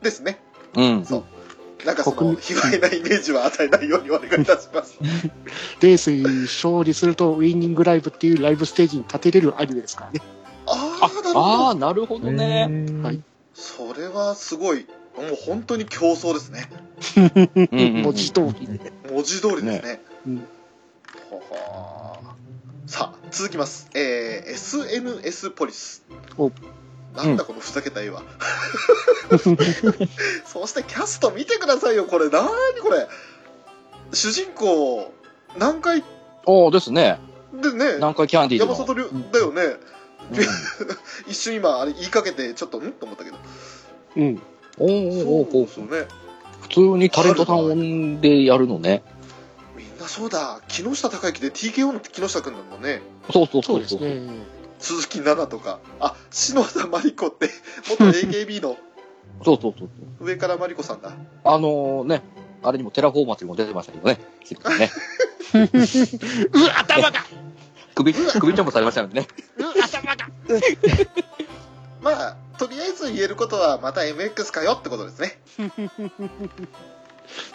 [0.03, 0.41] ですね。
[0.75, 1.05] うん。
[1.05, 1.87] そう。
[1.87, 4.99] なんかその、卑猥なイメージは与えないようにお願いいたします。
[5.81, 10.21] レースに勝利するとウィニングライブっていうライブステージに立てれるアニメですからね。
[10.67, 12.31] あああ、なるほあど。
[12.33, 12.69] ね。
[13.03, 14.87] はいそれはすごい。
[15.17, 16.69] もう本当に競争ですね。
[18.03, 18.81] 文字通り。
[19.09, 20.03] 文字通りですね。
[20.27, 20.47] うん
[21.31, 22.35] ほほー
[22.91, 23.89] さあ、続きます。
[23.95, 26.05] えー、SNS ポリス。
[26.37, 26.51] お
[27.15, 28.23] なんだこのふざけた絵は。
[30.45, 32.29] そしてキャスト見てくださいよ、これ。
[32.29, 33.07] なーにこれ。
[34.13, 35.13] 主人公、
[35.55, 36.05] 南海
[36.45, 37.21] おーですね。
[37.53, 38.63] でね、南海キャンディー。
[38.63, 39.77] 山里亮だよね。
[41.29, 42.93] 一瞬今、あれ言いかけて、ちょっと、ん？
[42.93, 43.37] と思ったけど。
[44.17, 44.43] うん。
[44.79, 46.09] おーおーおーおーそうですよね。
[46.63, 49.03] 普通にタレントさん呼んでやるのね。
[49.77, 50.61] みんなそうだ。
[50.67, 53.03] 木下隆行で TKO の木下くんなんだね。
[53.33, 54.01] そうそうそそううそう。
[54.01, 54.54] ですね。
[54.85, 55.81] 鈴木奈々とか。
[55.99, 57.49] あ、篠田麻里子って、
[57.89, 58.77] 元 AKB の
[59.43, 59.89] そうそうそう。
[60.21, 61.11] 上から麻里子さんだ。
[61.45, 62.23] あのね、
[62.63, 64.19] あれにもテラフォーマーズにも出てましたけどね。
[64.79, 64.91] ね
[66.53, 67.25] うわ、頭が
[67.95, 69.27] 首、首チョンパされましたよね。
[69.57, 70.29] うわ、頭が
[72.03, 75.41] まあ、とりあえず言えることは、また MX かよってことですね。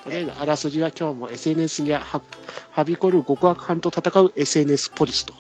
[0.04, 2.22] とりあえず、あらすじは今日も SNS にはは
[2.72, 5.36] はびこる極悪犯と戦う SNS ポリスと。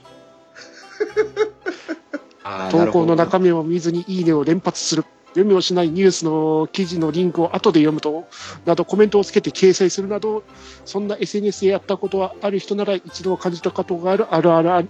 [2.71, 5.05] 投稿の中身を見ずにいいねを連発する。
[5.29, 8.27] 読みをしないニュースの記事のリンクを後で読むと、
[8.65, 10.43] などコメントをつけて掲載するなど、
[10.85, 14.89] そんな SNS でやったことはある人なら一度感じたことがあるあるあるある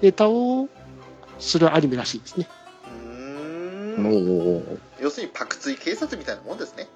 [0.00, 0.68] ネタを
[1.38, 2.48] するアニメらしいですね。
[2.86, 4.06] うん。
[4.06, 6.88] ー要するに、パクツイ警察みたいなもんですね。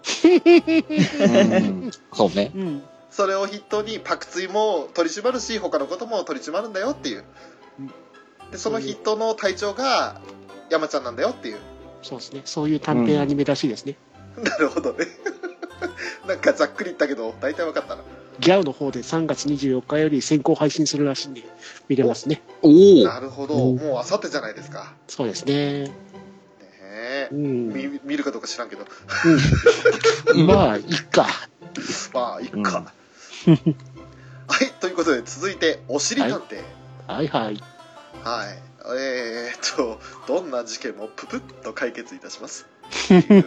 [1.24, 2.52] うん そうね。
[2.54, 2.82] うん。
[3.10, 7.24] それを筆頭に、パクツイも取り締まるし、他のことも取り締まるんだよっていううん。
[8.50, 10.20] で、その筆頭の隊長が、
[10.70, 11.58] 山ちゃんなんだよっていう。
[12.02, 12.42] そうですね。
[12.44, 13.96] そういう短編アニメらしいですね。
[14.36, 15.06] なるほどね。
[16.26, 18.02] なんかざっくり言ったけど、大体分かったな。
[18.38, 21.42] ギャオの方で3月24日より先行配信するらしいんで、
[21.88, 22.42] 見れますね。
[22.62, 23.54] おおなるほど。
[23.54, 24.92] うんもうあさってじゃないですか。
[25.08, 25.84] そうですね。
[25.84, 25.94] ね
[27.00, 27.34] えう。
[27.34, 27.68] ん。
[27.72, 28.84] 見見るかどうか知らんけど。
[30.34, 31.26] うん、 まあ、いっか。
[32.12, 32.92] まあ、いっか。
[34.48, 36.62] はい、ということで、続いて、おしり探偵。
[37.06, 37.42] はいはい。
[37.44, 37.75] はい。
[38.94, 42.66] えー、っと、どんな事件もププッと解決いたします。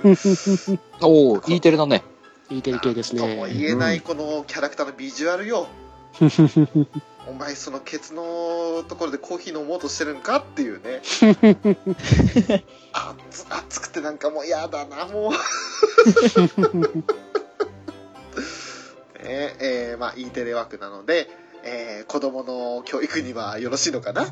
[1.01, 2.03] おお E テレだね。
[2.49, 3.53] E テレ系ですともね。
[3.53, 5.67] 言えないこのキャラクターのビジュアルよ。
[7.27, 11.01] お前そのケツのところでコーヒー飲もうとしてるんかっていうね。
[13.27, 15.33] 熱熱くてなんかもう嫌だな、もう。
[19.23, 21.29] ねえーまあ E テレ枠なので、
[21.63, 24.25] えー子供の教育にはよろしいのかな？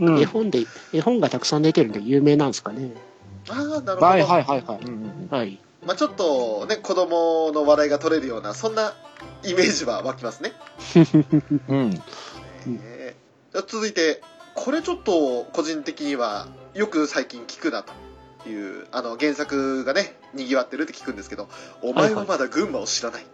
[0.00, 2.92] うん絵本で、絵本がたくさん出てるんで有名なんですかね。
[3.48, 4.06] ああ、なるほど。
[4.06, 4.78] はいはいはいはい。
[4.84, 5.60] うんはい。
[5.86, 8.94] まあちょっとね、子供の笑いが取れるような、そんな
[9.44, 10.52] イメージは湧きますね。
[11.68, 11.78] うん。
[11.78, 12.02] うん。
[12.82, 14.20] えー続いて、
[14.56, 21.48] これちょっと個人的にはよく最近聞くなという、あの原作がね、賑わってるって聞くんですけど、
[21.82, 23.26] お前はまだ群馬を知らない、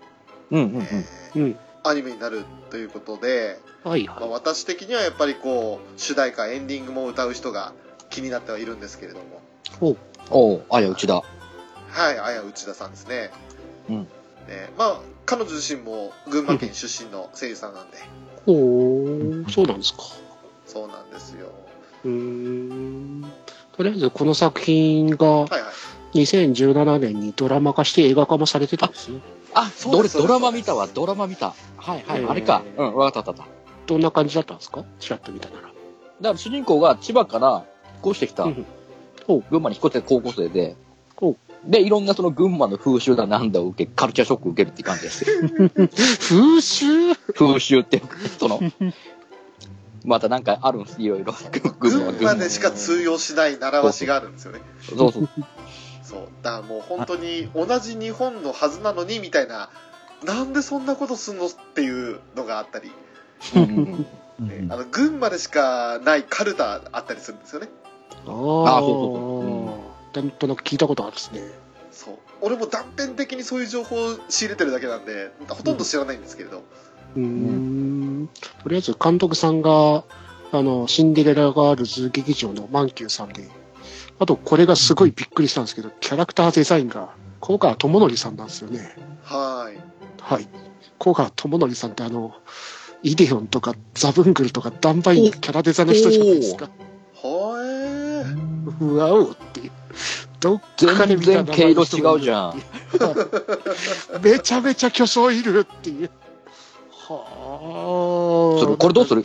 [0.50, 0.82] うんうんうん。
[0.82, 1.56] えーうん。
[1.84, 7.72] アニメになるということで、はいまあ、は私的にはやっぱりこう主題歌エンディングも歌う人が
[8.10, 9.20] 気になってはいるんですけれど
[9.80, 9.96] もい。
[10.30, 11.14] おう、あやうちだ。
[11.14, 13.30] はい綾内田さんですね
[13.88, 14.06] うんね
[14.78, 17.98] まあ彼女自身も群馬県出身の声優さんなんで
[18.46, 20.00] ほう、そうなんですか。
[20.66, 21.52] そうなんですよ
[22.04, 23.24] うーん。
[23.72, 25.62] とりあえずこの作品がはいはい
[26.12, 29.20] 2017年にドラマ化して映画化もされてたんですね。
[29.54, 31.54] あ、そうです俺ドラマ見たわ、ドラマ見た。
[31.76, 32.62] はいはい、えーあれか。
[32.76, 33.50] うん、わかったわかった。
[33.86, 34.84] どんな感じだったんですか？
[34.98, 35.62] ちらっと見たなら。
[35.62, 35.72] だか
[36.20, 37.64] ら主人公が千葉から
[38.04, 38.66] 引っ越してきた、うん
[39.28, 40.74] 群馬に引っ越して高校生で
[41.14, 45.70] ほ、で、いろんなその群馬の風習だなんだを受け、カルチャーショック受けるって感じですよ。
[46.28, 47.14] 風習？
[47.14, 48.02] 風習って、
[48.40, 48.58] その、
[50.04, 51.34] またなんかあるんです、いろいろ。
[51.80, 54.60] 群馬でしか通用しない習わしがあるんですよね。
[54.82, 55.28] そうそう。
[56.02, 56.28] そう。
[56.42, 59.70] だからもう本当に同じ日本のはずなのにみたいな
[60.24, 62.90] なんでそんなことすんのっていうのがあったり、
[63.54, 64.06] うん。
[64.40, 64.48] うん。
[64.48, 67.68] ねあの群馬でしかないカルタあったりするんですよね。
[68.26, 69.82] あああそうそ
[70.14, 70.30] うなん。
[70.30, 71.42] となく聞いたことあるんですね。
[71.92, 72.18] そう。
[72.40, 76.62] 俺も断片的にそういう情報を仕入れてるだけなんでほとんど知らないんですけれど、
[77.16, 77.99] うーん。
[78.62, 80.04] とりあえず監督さんが、
[80.52, 83.48] あの、シンデレラガールズ劇場のマンキューさんで、
[84.18, 88.94] あとこれがすごいびっくりしたんですけど、キャラクターデザインが、小川智則さんなんですよね。
[89.22, 89.80] はい
[90.20, 90.48] はい。
[90.98, 92.34] 小川智則さんってあの、
[93.02, 96.66] イデオンとかザブングルとかダンバインのキャラデザの人じゃないですか。
[96.66, 99.70] はえーうわおっていう。
[100.40, 100.60] どっ
[100.96, 102.62] かで全見た名然毛色前の人が違うじゃん。
[104.22, 106.10] めちゃめちゃ巨匠いるっていう。
[107.60, 108.60] はあ。
[108.60, 109.24] それこれどうする？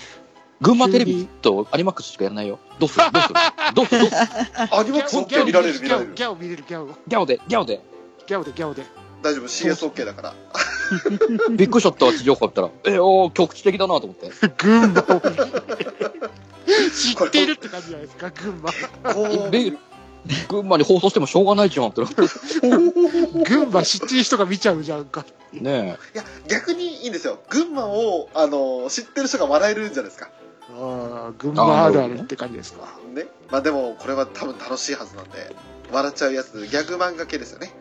[0.62, 2.60] 群馬テレビとアニマックスしかやらないよ。
[2.80, 3.06] どうする？
[3.74, 4.02] どうする？
[4.02, 4.18] どうする？
[4.72, 6.88] アニマックス OK 見られる見られるギャオ見れるギャオ。
[6.88, 7.82] ギャオで、ギャオで。
[8.28, 8.84] ギャオでギャオで。
[9.22, 10.34] 大丈夫 CSOK だから
[11.50, 12.70] びっくりしちゃったわ、地上波ったら。
[12.86, 14.30] え、おー、局地的だなと思って。
[14.58, 15.22] 群馬を。
[16.94, 18.70] 知ってるって感じじゃないですか、群馬。
[20.50, 22.16] 群馬に放送してもしょうがないじゃんってなって。
[23.48, 25.26] 群馬知ってる人が見ちゃうじゃんか。
[25.54, 30.30] ねいや逆にいいんですよ群馬をあの知ってる人が笑えるんじゃないですか
[30.72, 33.00] ああ、群馬あるあるって感じですか。
[33.14, 35.56] ねまあでもこれは多分楽しいはずなんで
[35.92, 37.72] 笑っちゃうやつギャグ漫画系ですよね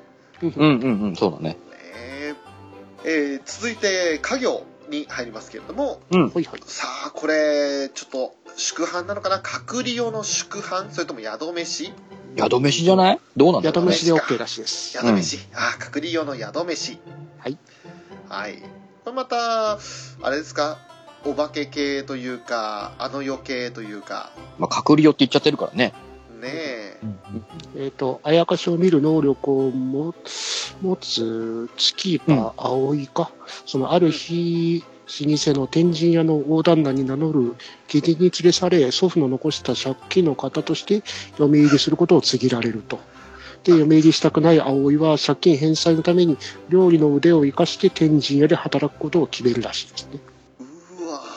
[0.43, 0.47] え。
[0.47, 1.51] うんうんうん、そうだね。
[1.51, 1.59] ね
[3.05, 6.29] えー続いて家業に入りますけれどもうん。
[6.29, 6.61] はいはい。
[6.67, 9.41] さあこれちょっと宿飯なのかな？
[9.41, 11.93] 隔離用の宿飯それとも宿飯？
[12.37, 13.21] 宿飯じゃない？
[13.37, 13.93] どうなんだろうね。
[13.95, 14.93] 宿飯で OK らしいです。
[14.93, 16.99] 宿飯、ああ隔離用の宿飯。
[17.39, 17.59] はい。
[18.29, 18.57] はい。
[19.05, 20.79] これまたあれですか？
[21.27, 24.31] お化け系というかあの世系というか。
[24.59, 25.95] まあ、隔離よって言っちゃってるからね。
[26.41, 27.01] ねえ。
[27.77, 33.31] えっ、と、あやかしを見る能力を持つ、持つ、スキーパー葵か？
[33.65, 37.55] その、ある日、老舗の天神屋の大旦那に名乗る
[37.93, 41.03] 義理に連れ去れ、祖父の残した借金の方として
[41.39, 42.99] 嫁入りすることを告げられると。
[43.65, 46.39] で、嫁入りしたくない葵は借金返済のために
[46.69, 50.21] 料理の腕を生かして天神屋で働くことを決めるらしいですね。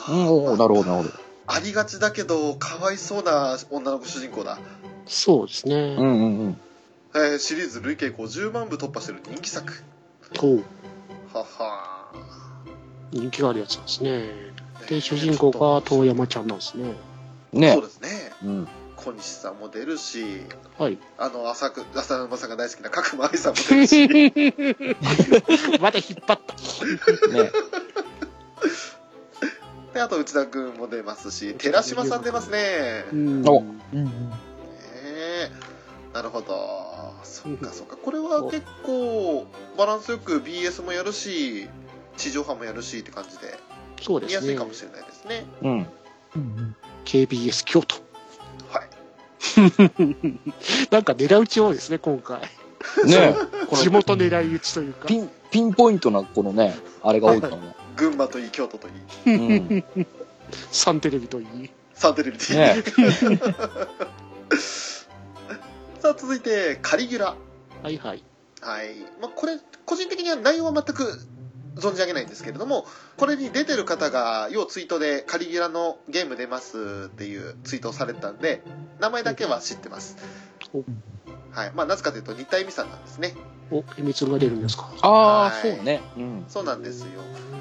[0.08, 1.10] うわなるほど、なるほど。
[1.46, 4.58] ありがちだけどかわいそうな女の子主人公だ、
[5.06, 5.74] そうですね。
[5.74, 6.60] うんうんうん。
[7.14, 9.72] えーシリーズ累計50万部突破してる人気作
[10.42, 10.64] おう
[11.32, 12.12] はは
[13.12, 14.30] 人気があるやつなんですね。
[14.88, 16.94] で、主人公が遠山ちゃんなんですね。
[17.52, 17.72] ね。
[17.72, 18.08] そうですね。
[18.44, 18.68] うん。
[18.96, 20.42] 小西さんも出るし
[20.76, 20.98] はい。
[21.18, 24.08] あの浅く浅沼さんが大好きな角間愛さんも出るし。
[25.80, 26.54] まだ引っ張った。
[27.32, 27.52] ね。
[29.94, 33.06] であと内田君も出ますし寺島さん出ますね。
[33.12, 33.48] うん。
[33.48, 33.60] お。
[33.60, 34.04] うんうん。
[34.04, 34.12] ね
[35.04, 35.50] え。
[36.12, 37.14] なるほど。
[37.22, 37.96] そっかそっか。
[37.96, 41.68] これは結構バランスよく BS もやるし
[42.18, 43.58] 地上波もやるしって感じで
[44.02, 44.64] そうですね見やすいか。
[44.64, 45.70] もしれないですねうん。
[45.70, 45.86] うん
[46.34, 47.94] うん KBS 京都。
[48.68, 48.88] はい
[50.92, 52.42] なんか狙い撃ち多いですね、今回。
[53.06, 53.34] ね
[53.72, 55.06] 地元狙い撃ちというか。
[55.06, 57.74] ピン、ピンポイントな、このね、あれが多いからね。
[57.96, 58.90] 群馬といい京都とい
[59.30, 59.84] いうん。
[60.70, 61.70] サンテレビといい。
[61.94, 62.84] サンテレビでいい、ね
[66.00, 67.34] さあ続いてカリギュラ
[67.82, 68.22] はいはい。
[68.60, 71.20] はい、まあ、これ個人的には内容は全く
[71.78, 78.62] 存じ上げないんですけれどもこれに出てる方が要ツイートでカリギュラのゲーム出ますっていうツイートをされてたんで
[79.00, 80.16] 名前だけは知ってます
[80.74, 80.84] お
[81.50, 83.34] はいまあなぜかというと新田恵美さんなんですね
[83.70, 84.90] お、秘密が出るんですか？
[85.02, 86.00] ああ、はいそうね。
[86.16, 86.44] うん。
[86.48, 87.08] そうなんですよ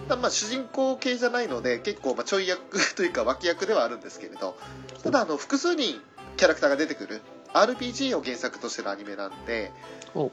[0.09, 2.61] まあ主人公系じゃないので結構まあちょい役
[2.95, 4.55] というか脇役ではあるんですけれど
[5.03, 6.01] ただあの複数人
[6.38, 7.22] キャラクターが出てくる
[7.53, 9.72] RPG を原作としてるアニメなんで
[10.15, 10.32] お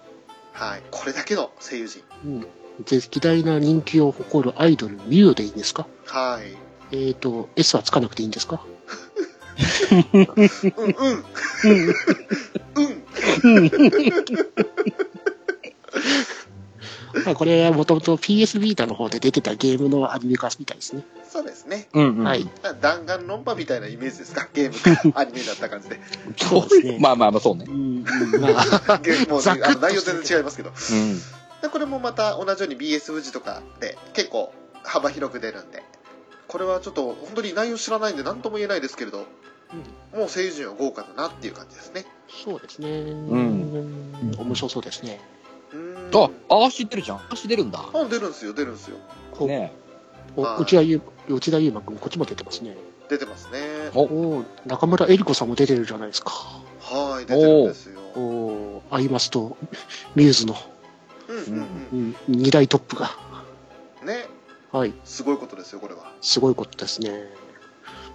[0.52, 0.82] はい。
[0.92, 2.02] これだけの声優陣。
[2.24, 2.46] うん。
[2.84, 5.86] 絶大な人気を誇るアイドル、ミュウでいいんですか？
[6.06, 6.56] はい。
[6.96, 8.60] えっ、と、S はつかなくていいんですか？
[9.92, 10.38] うんうん。
[12.74, 13.04] うん。
[17.24, 21.04] まあこれはもともと PS ビータの方で出てたゲームのアニメ化みたいですね。
[21.28, 21.86] そうですね。
[21.94, 22.24] うんうん。
[22.24, 22.48] はい。
[22.80, 24.48] 弾丸論破みたいなイメージですか？
[24.52, 24.80] ゲーム
[25.12, 26.00] かアニメだった感じで。
[26.36, 26.98] そうですね。
[27.00, 27.72] まあまあまあ、そうねう。
[27.72, 27.78] ん、う
[28.38, 28.48] んま
[28.88, 30.70] あ、ゲームもう、あの内容全然違いますけど。
[30.70, 30.74] うん。
[31.64, 34.52] でこれもまた同じように BS 富士とかで結構
[34.82, 35.82] 幅広く出るんで。
[36.46, 39.26] これはちょっと本当に内容知らないんで何とも言えないですけれど、
[40.14, 42.04] もう声優陣は豪華だなっていう感じですね。
[42.28, 42.88] そうですね。
[43.10, 45.20] ん面白そうですね。
[45.72, 46.50] うーん。
[46.50, 47.16] あ、ああ、知ってるじゃん。
[47.30, 47.80] あ知ってるんだ。
[47.80, 48.98] あ出るんですよ、出るんですよ。
[49.38, 49.72] おね
[50.36, 52.76] おはい内田優内田優馬君、こっちも出てますね。
[53.08, 53.58] 出てますね。
[53.94, 56.30] おお中村江里子さんも出てるじゃないですか。
[56.80, 58.00] はい、出てるんですよ。
[58.16, 59.56] おアイマスと
[60.14, 60.54] ミューズの、
[61.50, 63.10] うんうんうん、二大トップが。
[64.02, 64.08] うん。
[64.08, 64.26] ね、
[64.72, 64.92] はい。
[65.04, 66.12] すごいことですよ、これは。
[66.20, 67.28] すごいことですね。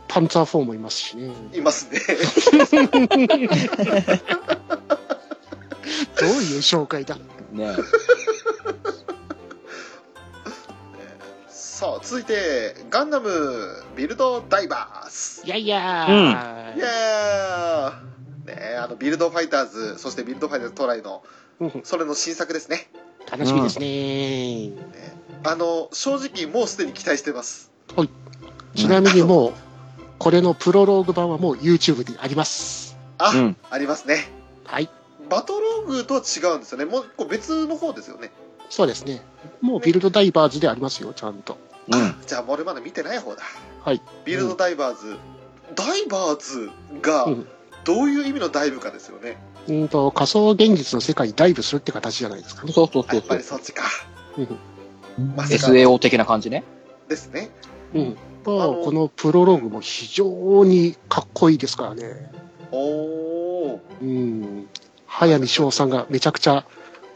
[0.08, 1.32] パンツァー4もいますしね。
[1.54, 2.00] いますね。
[6.20, 7.22] どういう紹介だね
[11.48, 13.30] さあ、続いて、ガンダム
[13.96, 15.46] ビルドダイバース。
[15.46, 16.08] いやいや
[16.76, 21.24] イエー、ーねあの、ビルドファイターズ、そしてビルドファイターズトライの、
[21.62, 22.90] うんそれの新作ですね。
[23.32, 24.72] 楽しみですね。
[25.44, 27.72] あの、正直もうすでに期待してます。
[28.76, 29.54] ちなみにもう、
[30.18, 32.98] これのプロローグ版はもう YouTube にあります。
[33.18, 33.58] あ、うん。
[33.70, 34.30] ありますね。
[34.66, 34.90] はい。
[35.30, 36.86] バトローグとは違うんですよね。
[36.86, 38.32] もう一個別の方ですよね。
[38.70, 39.22] そうですね。
[39.62, 41.58] もうビルドダイバーズでありますよ、ちゃんと。
[41.92, 42.16] うん。
[42.26, 43.44] じゃあ、俺まだ見てない方だ。
[43.84, 44.02] はい。
[44.26, 45.18] ビルドダイバーズ。
[45.76, 46.70] ダイバーズ
[47.02, 47.48] がうん
[47.84, 49.38] どういう意味のダイブかですよね。
[49.74, 52.72] うんと、仮想現実の世界にダイブするって形じゃないですかね。
[52.74, 53.58] そうそうあやっぱそうそう。
[53.58, 53.84] りそっちか。
[54.38, 54.58] うん
[55.36, 56.64] ま SAO 的な感じね。
[57.08, 57.50] ですね。
[57.94, 58.18] うん。
[58.46, 62.32] まあ、あのこのプロローグも非常にかっこいいですからね。
[62.72, 63.80] おー。
[64.02, 64.68] うん。
[65.06, 66.66] 早見翔さんがめちゃくちゃ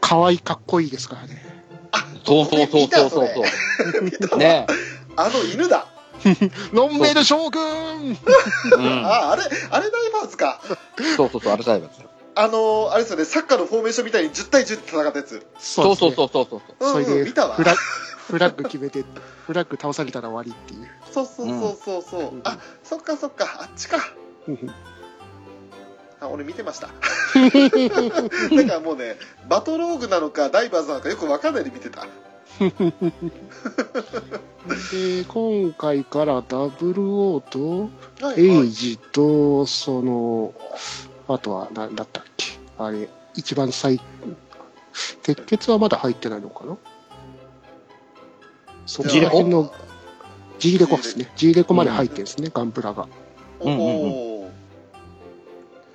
[0.00, 1.42] 可愛いかっこいいですからね。
[2.24, 4.02] そうそうそうそうそうそう。
[4.02, 4.66] 見たわね
[5.16, 5.86] あの犬だ。
[6.72, 8.16] ロンメル将軍うん。
[9.06, 10.60] あ、あれ、あれダイバーズか。
[11.16, 12.10] そうそうそう、あれサイバーですよ。
[12.36, 15.46] あのあれですよね、サッカーのフォーメーションみたいに10対10で戦ったやつ。
[15.58, 16.60] そうそうそうそうそう。
[16.80, 17.64] うん、それでうん、見たわフ。
[17.64, 19.04] ラフラッグ決めて、
[19.46, 20.90] フラッグ倒されたら終わりっていう。
[21.12, 22.20] そうそうそうそうそう。
[22.34, 23.98] うんあ、そっかそっか、あっちか。
[24.48, 24.74] うん
[26.20, 26.88] あ、俺見てました。
[26.88, 29.16] だからもうね、
[29.48, 32.06] バトローグなのかダイバーズなのかよく分かんないで見てた。
[34.90, 37.90] で、今回からダブルオーと、
[38.36, 40.54] エイジと、その、
[41.28, 42.46] あとは何だったっけ？
[42.78, 44.00] あれ、一番最、
[45.22, 46.76] 鉄血はまだ入ってないのかな？
[48.86, 49.38] そこジーレコ？
[49.38, 49.72] ら辺の
[50.58, 51.30] G レコですね。
[51.36, 53.08] G レコまで入ってるんですね、ガンプラが。
[53.60, 54.50] おうんうん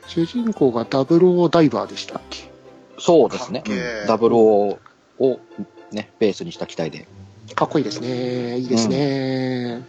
[0.07, 2.49] 主人公がダブルオーダイバーでしたっけ？
[2.97, 3.63] そうですね。
[4.07, 4.79] ダブルを、
[5.19, 5.39] を、
[5.91, 7.07] ね、ベースにした機体で。
[7.53, 8.57] かっこいいですね。
[8.57, 9.83] いいですね。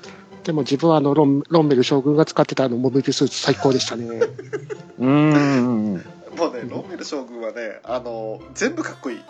[0.45, 4.07] でも自分はあのロン、ロンメル将軍が使ってたあのモビルスーツ最高でしたね。
[4.07, 6.05] うーん。
[6.37, 9.21] もうね、ロンメル将軍はね、あの、全部かっこいい。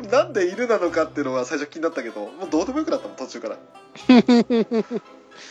[0.10, 3.56] なんで犬なのかっていうのが最初気になったけど、もうどうでもよくなったもん、途中から。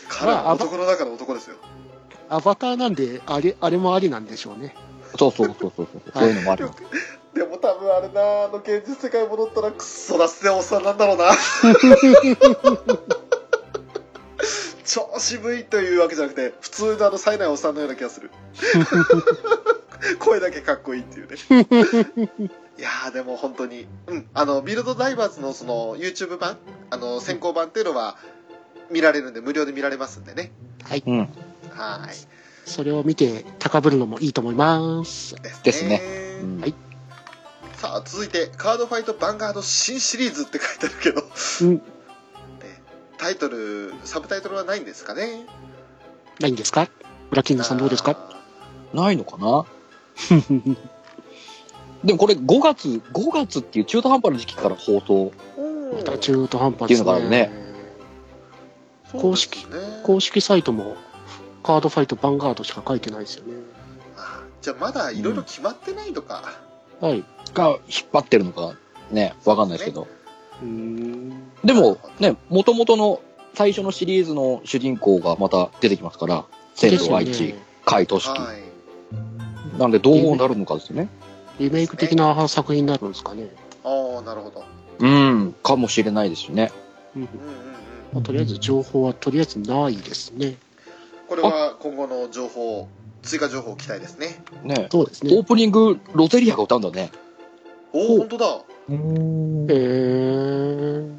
[0.08, 1.58] 彼は男の中の男ですよ。
[2.30, 4.76] アバターなんで、あれ、あれもありなんでしょうね。
[5.18, 6.02] そうそうそうそうそう。
[6.14, 6.70] そういうのもある。
[7.34, 11.30] でも多分あれな、あの現実世界戻ったらクソラスでおっさんなんだろうな。
[14.84, 18.32] 超渋いというわけじゃなくて、普通のあの冴えないおっさんのような気がする。
[20.18, 21.36] 声だけかっこいいっていうね。
[22.80, 26.58] いやーでも本当に、うん、あの、ビルドダイバーズのその YouTube 版、
[26.90, 28.18] あの、先行版っていうのは
[28.90, 30.52] 見られるんで、無料で見られますんでね。
[30.84, 31.04] はい。
[31.06, 31.18] うん。
[31.20, 31.30] はい。
[32.66, 35.36] それを見て高ぶるのもいいと思います。
[35.36, 36.02] ですですね
[36.42, 36.89] うんはい
[37.80, 41.24] さあ、続いて、カードファイトヴァンガード新シリーズって書いてあるけど、
[41.62, 41.76] うん。
[41.76, 41.82] ね
[43.18, 45.46] タイトル、サブタイトルはないんですかね。
[46.42, 46.90] ないんですか？
[47.30, 48.18] ブラッキングさんどうですか？
[48.94, 49.66] ないのかな？
[52.04, 55.32] でもこれ5月、5月っていう中途半端な時期から放送。
[55.96, 57.52] また中途半端ですっていうのがあるね。
[59.12, 60.02] そうですね。
[60.04, 60.98] 公式サイトも
[61.64, 63.54] カードファイトヴァンガードしか書いてないですよね。
[64.18, 66.44] あじゃあまだいろいろ決まってないとか、
[67.02, 67.24] はい。
[67.54, 67.80] が引っ
[68.12, 68.76] 張ってるのか
[69.12, 70.08] ね、わかんないですけど。
[70.62, 71.52] うーん。
[71.64, 73.22] でも、ね、元々の
[73.54, 76.45] 最初のシリーズの主人公がまた出てきますから、
[76.76, 77.56] 千ですよ堂愛知、ね。
[77.86, 78.30] 海都式。
[78.38, 78.70] はい
[79.80, 81.08] なんでどうなるのかですよね。
[81.58, 83.50] リメイク的な作品になるんですかね。
[83.86, 84.66] ああ、なるほど。
[85.00, 86.72] うん、かもしれないですね。
[87.16, 87.54] うんうんうんうん。
[88.14, 90.58] まあとりあえず情報はとりあえずないですね。
[91.30, 92.89] これは今後の情報、
[93.22, 94.42] 追加情報期待ですね。
[94.64, 95.36] ねそうですね。
[95.36, 97.12] オープニング、ロゼリアが歌うんだね。
[97.94, 98.46] おお、本当だ。
[98.48, 101.14] おーえー、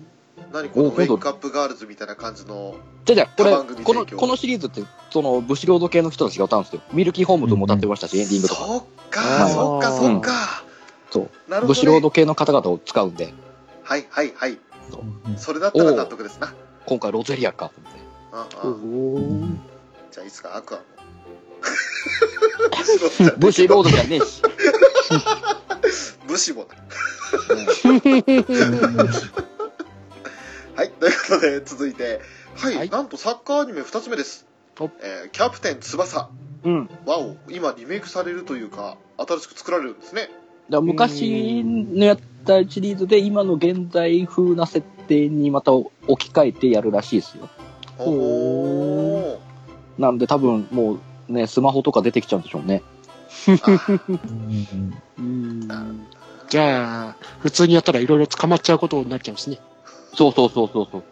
[0.53, 2.75] 何このウェイクアップガールズみたいな感じの。
[3.05, 6.83] じゃあじゃあこれ他番組、この、このシリーズって、その、ブシロード系の人たちが歌うんですよ。
[6.93, 8.61] ミルキーホームズも歌ってましたし、エンディングとか。
[8.67, 10.65] そっか、はいそっか、そっか。
[11.11, 11.23] そう。
[11.23, 11.67] なるほど、ね。
[11.69, 13.33] ブシロード系の方々を使うんで、
[13.83, 14.53] はいはいはい。
[14.53, 16.53] うんそれだったら納得ですな。
[16.87, 18.01] 今回ロゼリアか、と思って。
[18.33, 18.71] ああ
[20.13, 20.85] じゃあいつかアクアも。
[23.39, 24.43] ブシロードじゃねえし。
[26.27, 26.67] 武士も
[30.77, 32.21] はい、ということで続いて、
[32.57, 34.47] はい、はいなんとサッカーアニメ2つ目です
[34.79, 34.85] お。
[35.03, 36.31] えーキャプテン翼。
[36.63, 36.91] うん。
[37.07, 40.31] わお、今リメイクされるというか、新しく作られるんですね。
[40.69, 47.49] 昔のやったシリーズで今の現在風な設定にまた置き換えてやるらしいですよ。
[47.99, 49.39] おー。
[49.99, 51.01] なんで多分もう
[51.31, 52.83] ね、スマホとか出てきちゃうんでしょうね。
[53.63, 53.99] あ
[55.19, 56.07] うんうん
[56.49, 59.61] じゃあ、普通にやったらいろいろ捕まっちゃうことになっちゃうんですね。
[60.15, 61.05] そうそうそうそうそう。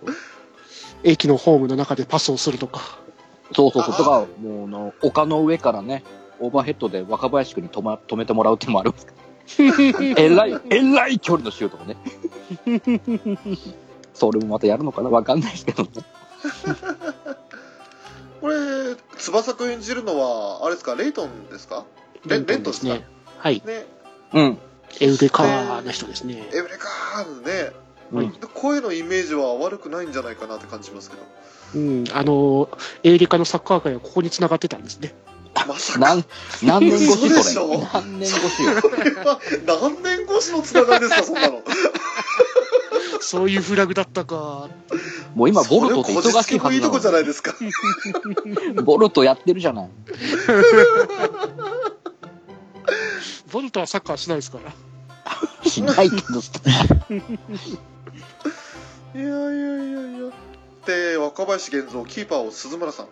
[1.05, 2.81] 駅のホームの中でパスをするとか。
[3.55, 3.95] そうそうそう。
[3.95, 6.03] あとか、もうあの、丘の上からね、
[6.41, 9.07] オーバーヘッドで若林君に止,、ま、止めてもらうってのもあるんです。
[10.19, 11.97] えらい、えらい距離のシュートをね。
[14.13, 15.11] それもまたやるのかな？
[15.11, 15.91] わかんないですけどね。
[18.41, 18.55] これ、
[19.17, 21.85] 翼くん演じるのは、あれですか、レイトンですか？
[22.27, 22.95] レンレントですか？
[22.95, 23.05] ね。
[23.39, 23.63] はい。
[23.65, 23.87] ね、
[24.33, 24.59] うん。
[25.01, 26.49] エウレカーの人ですね。
[26.53, 27.73] エブレカーね、
[28.13, 28.33] うん。
[28.55, 31.23] 声のイメージは悪くないんじゃないかなって感じますけど。
[31.75, 32.05] うん。
[32.13, 32.69] あの、
[33.03, 35.15] エウレカのサッカー界はここに繋がってたんですね。
[35.67, 36.17] まさか。
[36.63, 37.87] 何年越し嘘でしょ？
[37.93, 38.73] 何年越しよ？
[39.67, 41.63] 何年越しのつながりですか、そんなの。
[43.21, 44.71] そういうフラグだったか。
[45.39, 47.55] もう今、ボルトって忙しいはいずじゃなないですか。
[48.75, 48.83] の。
[48.83, 49.91] ボルトやってるじゃない。
[53.53, 54.73] ボルトはサッカーしないですから。
[55.71, 56.23] しないけど、
[59.15, 60.33] いやいやいやいや。
[60.87, 63.07] で、若林源三、キーパーを鈴村さん、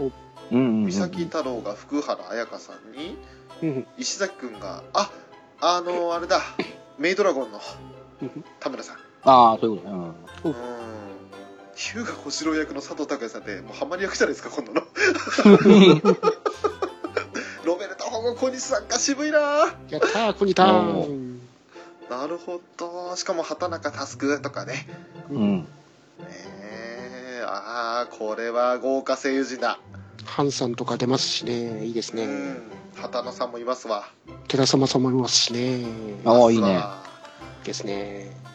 [0.00, 0.12] うん
[0.50, 0.90] うんうん。
[0.90, 3.16] 三崎太郎が福原彩香さんに、
[3.62, 3.86] うん。
[3.98, 5.12] 石崎くんが、あ、
[5.60, 6.40] あの、あれだ、
[6.98, 7.60] メイドラゴンの
[8.22, 8.96] うん田村さん。
[9.22, 10.12] ああ、そういうことね。
[10.44, 10.97] うん。
[11.78, 14.82] 日向小次郎役の佐藤拓也さんって、もうハマり役じゃないですか、今度の。
[14.82, 16.02] うん。
[17.64, 21.40] ロベルト・保護小西さんか、渋いなやったー、コニターン。
[22.10, 23.14] なるほど。
[23.14, 24.88] しかも、畑中佑とかね。
[25.30, 25.68] うん。
[26.20, 29.78] えー、ああ、これは豪華声優陣だ。
[30.24, 31.84] ハンさんとか出ますしね。
[31.84, 32.24] いいですね。
[32.24, 32.62] うん。
[32.96, 34.08] 畑野さんもいますわ。
[34.48, 35.84] 寺様さんもいますしね。
[36.24, 36.76] ああ、いいね。
[36.76, 37.04] あ
[37.62, 38.47] ですね。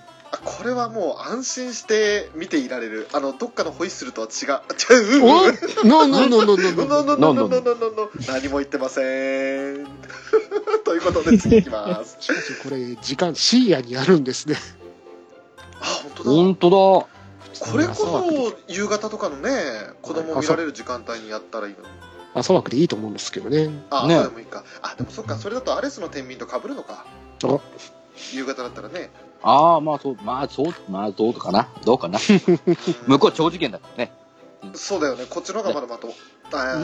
[0.44, 3.08] これはもう安心して見ていられる。
[3.14, 4.50] あの、どっかのホイッスルとは違う。
[4.96, 5.24] 違う。
[5.24, 5.54] おうん
[5.88, 9.88] ノーノーノーノーノーノノーノノノノノノノノ何も言ってません。
[10.84, 12.18] ということで次いきます。
[12.20, 14.56] しかしこれ、時間深夜にやるんですね。
[15.80, 16.30] あ、本当だ。
[16.32, 17.14] 本当だ。
[17.60, 19.50] これこそ夕方とかのね、
[20.02, 21.88] 子供見られる時間帯にやったらいいのに。
[22.34, 23.70] 朝枠でいいと思うんですけどね。
[23.92, 24.64] あ、ねでもいいか。
[24.82, 27.06] あ、でもそっか、それだとアレスの天秤と被るのか。
[27.44, 27.62] お
[28.32, 29.12] 夕方だったらね。
[29.44, 31.68] ああ、まあそう、まあそう、まあどうかな。
[31.86, 32.18] どうかな。
[33.08, 34.12] 向こう長時間だからね。
[34.74, 35.26] そうだよね。
[35.30, 36.14] こっちの方がまだまとも。
[36.54, 36.78] あー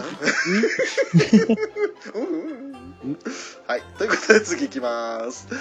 [2.15, 2.23] うん？
[2.23, 2.73] うん？
[3.03, 3.17] うん
[3.67, 3.83] はい。
[3.97, 5.47] ということで次いきます。
[5.53, 5.59] は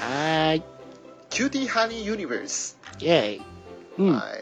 [0.52, 0.62] ーい。
[1.30, 2.76] キューティーハニーユニバース。
[2.98, 3.42] イェイ。
[3.98, 4.12] うん。
[4.12, 4.32] はい。
[4.32, 4.38] ね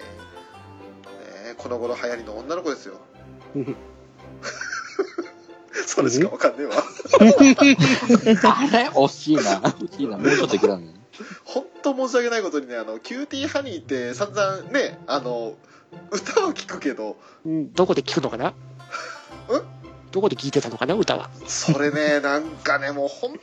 [1.51, 2.95] えこの頃流行りの女の子ですよ。
[3.55, 3.77] う ん
[5.87, 6.77] それしかわかんねえわ。
[6.77, 8.89] あれ？
[8.89, 9.43] 惜しいな。
[9.61, 10.17] 惜しいな。
[10.17, 10.95] もうちょっといけたね。
[11.45, 15.55] ほんと申し訳ないことにね、あの、キューティーハニーって散々ね、あの、
[16.11, 18.55] 歌は聞くけど、うんどこで聞くのかな？
[20.11, 20.95] どこで聞いてたのかな？
[20.95, 21.31] 歌は。
[21.47, 23.39] それね、なんかね、もう本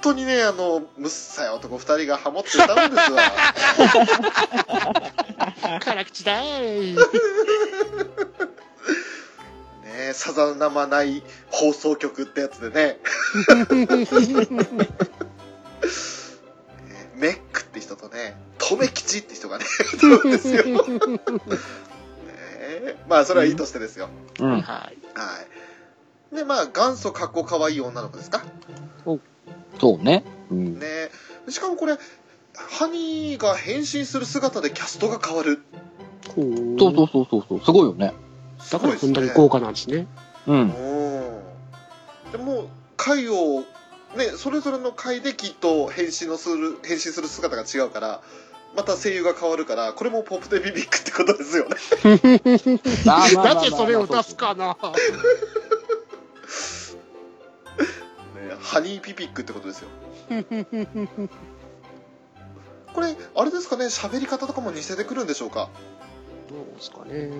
[0.00, 3.22] 当にね、あの、むっさい男二人がハモって歌うんですわ。
[5.80, 6.96] 辛口だーい。
[9.84, 12.98] ねさざなまない放送局ってやつでね。
[17.84, 19.64] 人とね、とめきちって人がね、
[19.94, 20.64] 歌うんですよ。
[20.64, 20.74] ね
[23.08, 24.08] まあ、それはいいとしてですよ。
[24.40, 24.50] うん。
[24.50, 24.62] はい。
[24.62, 24.90] は
[26.32, 26.34] い。
[26.34, 28.42] で、まあ、元祖かっこかわいい女の子ですか？
[29.80, 30.24] そうね。
[30.50, 30.78] うん。
[30.78, 31.10] ね
[31.48, 31.98] しかもこれ、
[32.56, 35.62] ハニーが変身する姿でキャストが変わる。
[36.34, 37.60] ほうそうそうそうそうそう。
[37.64, 38.14] すごいよね。
[38.70, 40.06] だからこんなに豪華なんですね。
[40.46, 40.56] うん。
[40.56, 40.72] うん。
[42.32, 43.64] でもう、回を
[44.16, 48.22] ね、それぞれの回できっと変身のする変身する姿が違うから
[48.76, 51.76] また声優が変わるからこれもポップテビビックってことですよね
[53.04, 54.68] まあまあまあまあなぜそれを出すかな。
[54.74, 54.76] ね
[58.60, 59.88] ハニーピピックってことですよ
[62.92, 65.68] これあれですかね喋り方とかも似せてくるんでしょうか？
[66.48, 67.30] どうですかね。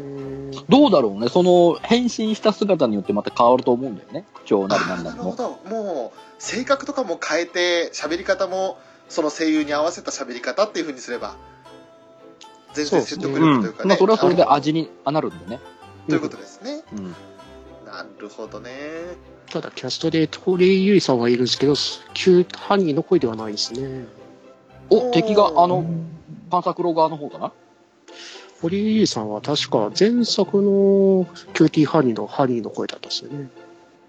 [0.68, 1.28] どうだろうね。
[1.28, 4.24] その、変身した姿によってまた変わると思うんだよね。
[4.32, 8.78] 口調なりなんなりるほどもう性格とかも変えて喋り方も
[9.08, 11.36] その声優に合わせた喋り方っていうふうにすれば
[12.74, 13.84] 全然説得うん力というか。
[13.84, 15.58] ね、まあ、それはそれで味になるんでね。
[16.06, 17.14] ということですねうん。
[17.86, 18.70] なるほどね
[19.50, 21.74] ただ、キャストで堀江由衣さんはいるんですけど、
[22.12, 24.04] 旧ハニーの声ではないですね。
[24.90, 25.84] お、敵が、あの、
[26.50, 27.52] パンサークロー側の方かな？
[28.60, 33.48] 堀江由衣さんは確か前作のキューティーハニーのハニーの声だったんですよね。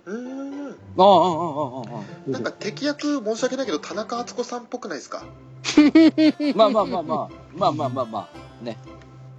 [0.05, 2.31] うーんああ、ああ、ああ、ああ。
[2.31, 5.23] なんか敵役申し訳ないけど田中敦子さんっぽくないですか？
[6.55, 8.29] まあまあまあまあ、まあまあまあま
[8.61, 8.77] あ、ね。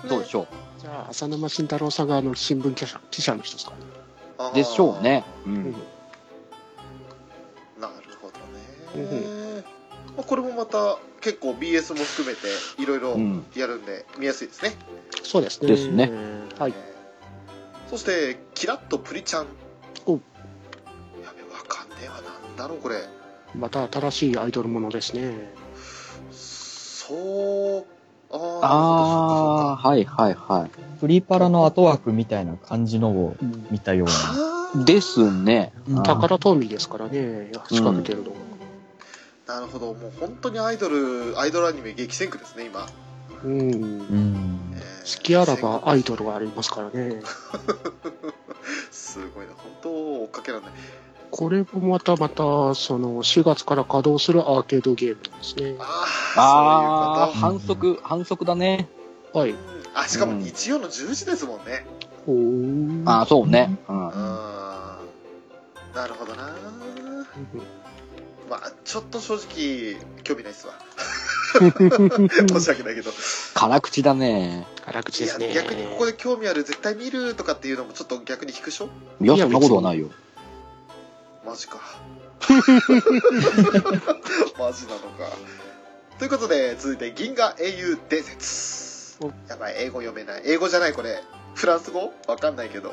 [0.09, 0.47] そうでしょう。
[0.81, 3.67] じゃあ、浅沼慎太郎さんがあの新聞記者記者の人です
[4.39, 4.53] か？
[4.55, 5.25] でしょうね。
[5.47, 5.73] ううんん。
[7.81, 9.65] なるほどね、
[10.17, 12.49] まあ、これもまた結構 BS も含めて
[12.79, 13.45] いろいろうん。
[13.55, 14.75] やるんで見やすいですね、
[15.23, 15.69] そうですね。
[15.69, 16.11] ですね
[16.59, 16.75] はい。
[16.77, 16.97] えー
[17.89, 19.47] そしてキラッとプリちゃん
[20.07, 20.19] お
[21.67, 22.97] かんねえわなんだろうこれ
[23.55, 25.53] また新しいアイドルものですね。
[26.31, 27.87] そう
[28.31, 33.37] ああ、はいはいはいプリパラの後枠みたいな感じのを
[33.71, 34.85] 見たような。
[34.85, 35.73] ですね。
[36.05, 38.37] 宝トミーですからね、仕掛けてるのが。
[39.47, 42.89] なるほどもう本当にアイドルアイドルアニメ激戦区ですね今、
[43.45, 43.61] うん。
[43.61, 44.75] うん。
[44.75, 47.21] えー好きあらばアイドルがありますからね。
[48.91, 50.73] すごいな本当追っかけらんない
[51.31, 55.75] これもまたまた、その4月から稼働するアーケードゲームなんですね。
[56.37, 58.89] ああ反則、反則だね。
[59.33, 59.55] はい。
[59.95, 61.87] あしかも日曜の10時ですもんね
[62.27, 63.77] おーああ、そうね。
[63.89, 64.13] うんうん。
[65.95, 66.55] なるほどな
[68.49, 70.75] まあちょっと正直興味ないっすわ
[71.59, 73.11] 申し訳ないけど
[73.55, 74.67] 辛口だね。
[74.85, 75.55] 辛口いやですね。
[75.55, 78.89] 逆にここで興味ある絶対見るとかっていうのもちょっと逆に引くでしょ？
[79.21, 80.11] いや、いやそんなことはないよ。
[81.47, 81.79] マジか。
[84.59, 85.31] マジなのか。
[86.19, 89.25] ということで続いて銀河英雄伝説。
[89.25, 89.31] お。
[89.49, 90.43] やばい英語読めない。
[90.45, 91.23] 英語じゃないこれ。
[91.55, 92.13] フランス語？
[92.27, 92.93] わかんないけど。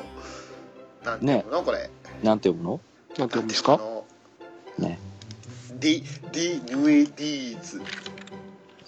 [1.04, 1.90] なんていうの、これ。
[2.22, 2.80] なんて読むの？
[3.18, 3.80] なんて読むんですか？
[4.78, 4.98] ね。
[5.72, 7.82] ディディヌエディーズ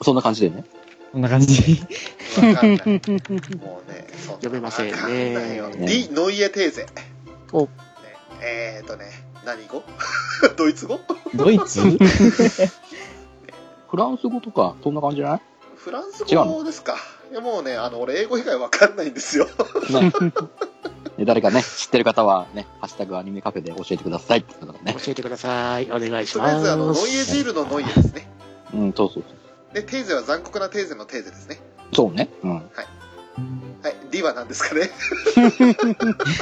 [0.01, 0.65] そんな感じでね。
[1.13, 1.85] こんな感じ。
[2.39, 2.87] わかんない。
[2.87, 4.93] もうねそ読めませんね。
[4.93, 5.69] わかんないよ。
[5.71, 5.77] ね。
[5.79, 6.87] ディノイエテーゼ。
[7.53, 7.63] お。
[7.63, 7.69] ね。
[8.43, 9.83] えーとね何語？
[10.57, 10.99] ドイツ語？
[11.35, 11.81] ドイツ？
[13.89, 15.41] フランス語とか、そんな感じじゃない？
[15.77, 16.97] フランス違う語ですか
[17.31, 19.53] いやもうねあの俺英語以外わかんないんですよね。
[21.19, 24.95] ね誰かね、知ってる方はね、ハッシュタグアニメカフェで教えてくださいってことだね。
[25.03, 25.87] 教えてください。
[25.91, 26.65] お願いしとりあえます。
[26.65, 28.29] ずあのノイエジールのノイエですね
[28.75, 29.25] うん、そうそう
[29.73, 31.61] でテーゼは残酷なテーゼのテーゼですね
[31.95, 32.09] そう。
[32.09, 32.29] そうね。
[32.43, 32.51] うん。
[32.57, 32.63] はい
[34.11, 34.91] D は何ですかね？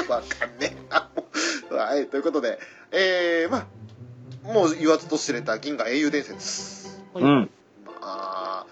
[0.09, 1.25] わかんねあも
[1.73, 2.59] うはいということで
[2.95, 3.67] えー、ま
[4.47, 7.51] あもう言わずと知れた銀河英雄伝説はいうん。
[7.87, 8.67] まあ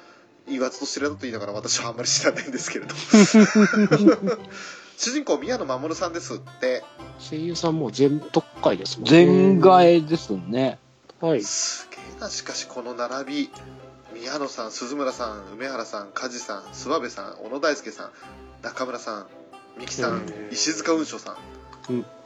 [0.49, 2.95] 言わずと知れたと言いながら私はあんまり知らないんですけれど
[4.97, 6.85] 主人公宮野真守さんですって
[7.18, 9.11] 声優さんも全特会ですもんね。
[9.11, 10.79] 全替えですね。
[11.20, 11.43] はい。
[11.43, 13.51] すげえなしかしこの並び
[14.14, 18.11] 宮野さん鈴村さん梅原さん梶さん諏訪部さん小野大輔さん
[18.62, 19.27] 中村さん
[19.79, 21.37] 三木さん、うん石塚雲翔さん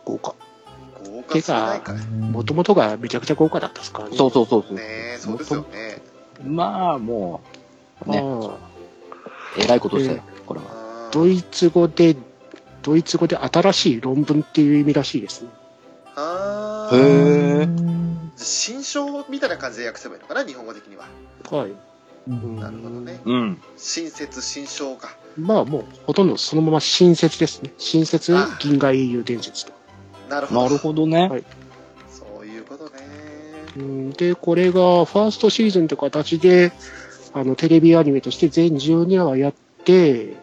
[0.05, 0.35] 豪華。
[0.35, 0.46] 豪華
[1.41, 4.03] すぎないかもともとがめちゃくちゃ豪華だったですか？
[4.03, 4.17] らね。
[4.17, 4.79] そうそうそうそう。
[4.79, 6.03] えそうですよね
[6.45, 7.41] まあ、も
[8.07, 8.23] う、ね、あ
[8.55, 8.59] あ
[9.59, 11.09] えらいことしたよ、これは。
[11.13, 12.15] ドイツ語で、
[12.83, 15.49] ドイツ語で新しい論文っていう意味らしいですね。
[16.15, 21.05] あへーー新書みたいな感じで訳せばいいのかな日本語的には
[21.51, 21.73] はい。
[22.29, 23.63] なるほどねうん。
[23.77, 27.73] 新説新書かまあもうほとんどそのまま新説ですね。
[27.79, 29.73] 新説あ銀河英雄伝説と。
[30.29, 31.29] なるほどなるほどね。
[31.29, 31.45] はい
[32.09, 32.91] そういうことね
[33.77, 36.73] うんで、これがファーストシーズンという形で、
[37.35, 39.55] あの、テレビアニメとして全12話やっ
[39.85, 40.37] て、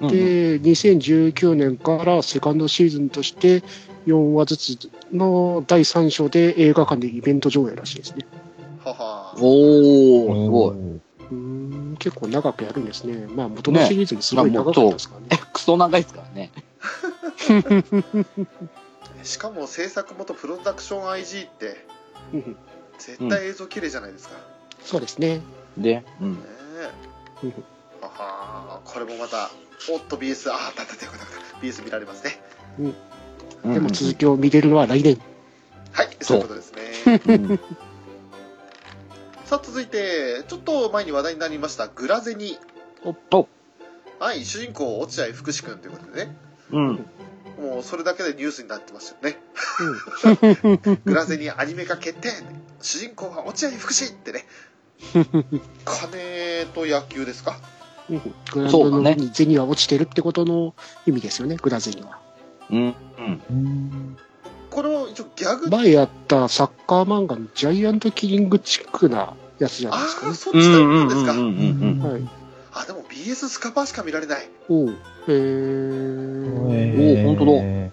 [0.00, 3.62] で、2019年からセカンドシーズンとして
[4.06, 8.26] 4話ずつの第3章で映画館でイベント上映らしいですね。
[8.84, 11.00] ははおー、すごい。
[11.30, 13.26] うん、結構長くやるんですね。
[13.28, 15.26] まあ元のシリーズもすごい長かったですからね。
[15.30, 16.50] え、クソ長いですからね。
[19.24, 21.86] しかも制作元プロダクション IG って
[22.32, 22.56] うん
[22.98, 24.34] 絶対映像綺麗じゃないですか。
[24.36, 24.40] ね
[24.84, 25.40] そうですね。
[25.76, 26.38] で、うん。
[27.42, 27.52] え。
[28.00, 29.50] ははこれもまた、
[29.90, 31.16] おっと BS、あー、だっただっただっ
[31.52, 32.40] た BS 見られますね。
[33.64, 35.18] でも続きを見れるのは来年。
[35.92, 37.20] はい、そそうういうことですね。
[37.26, 37.60] うん
[39.44, 42.58] さあ、続いて、ちょっと前に話題になりました、グラゼニ。
[43.04, 43.14] お
[44.18, 46.36] はい、主人公、落合福士君ということでね。
[46.70, 47.06] うん。
[47.60, 49.38] もうそれだけでニュースになってますよね。
[51.04, 52.30] グラゼニアニメ化決定
[52.80, 54.44] 主人公は落合福士ってね。
[55.84, 57.56] 金と野球ですか
[58.10, 58.18] うん
[58.52, 60.74] グラウンドの銭は落ちてるってことの
[61.06, 62.18] 意味ですよね、グラゼには。
[62.70, 62.78] うん。
[62.78, 62.82] う
[63.22, 63.42] ん。
[63.50, 64.16] うん
[64.70, 70.22] これを一応ギャグ、前やったサッカー漫画のジャイアントキリングチックなやつじゃないですか？
[70.22, 70.32] ああ、ね。
[70.32, 71.08] うそっちタイプなんん。
[71.08, 72.43] ですか。
[72.74, 74.48] あ、でも BS スカパーしか見られない。
[74.68, 74.88] おう。
[74.90, 74.94] へ
[75.28, 77.22] えー。
[77.22, 77.92] お本当だえ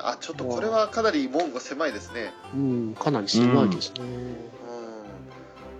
[0.00, 2.32] ー、あ、ちょっとこれはかなり門が狭いですね。
[2.54, 4.00] うん、かなり狭いですね。
[4.00, 4.36] うん。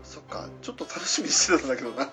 [0.05, 2.11] そっか、ちょっと楽しみにしてたんだけどな。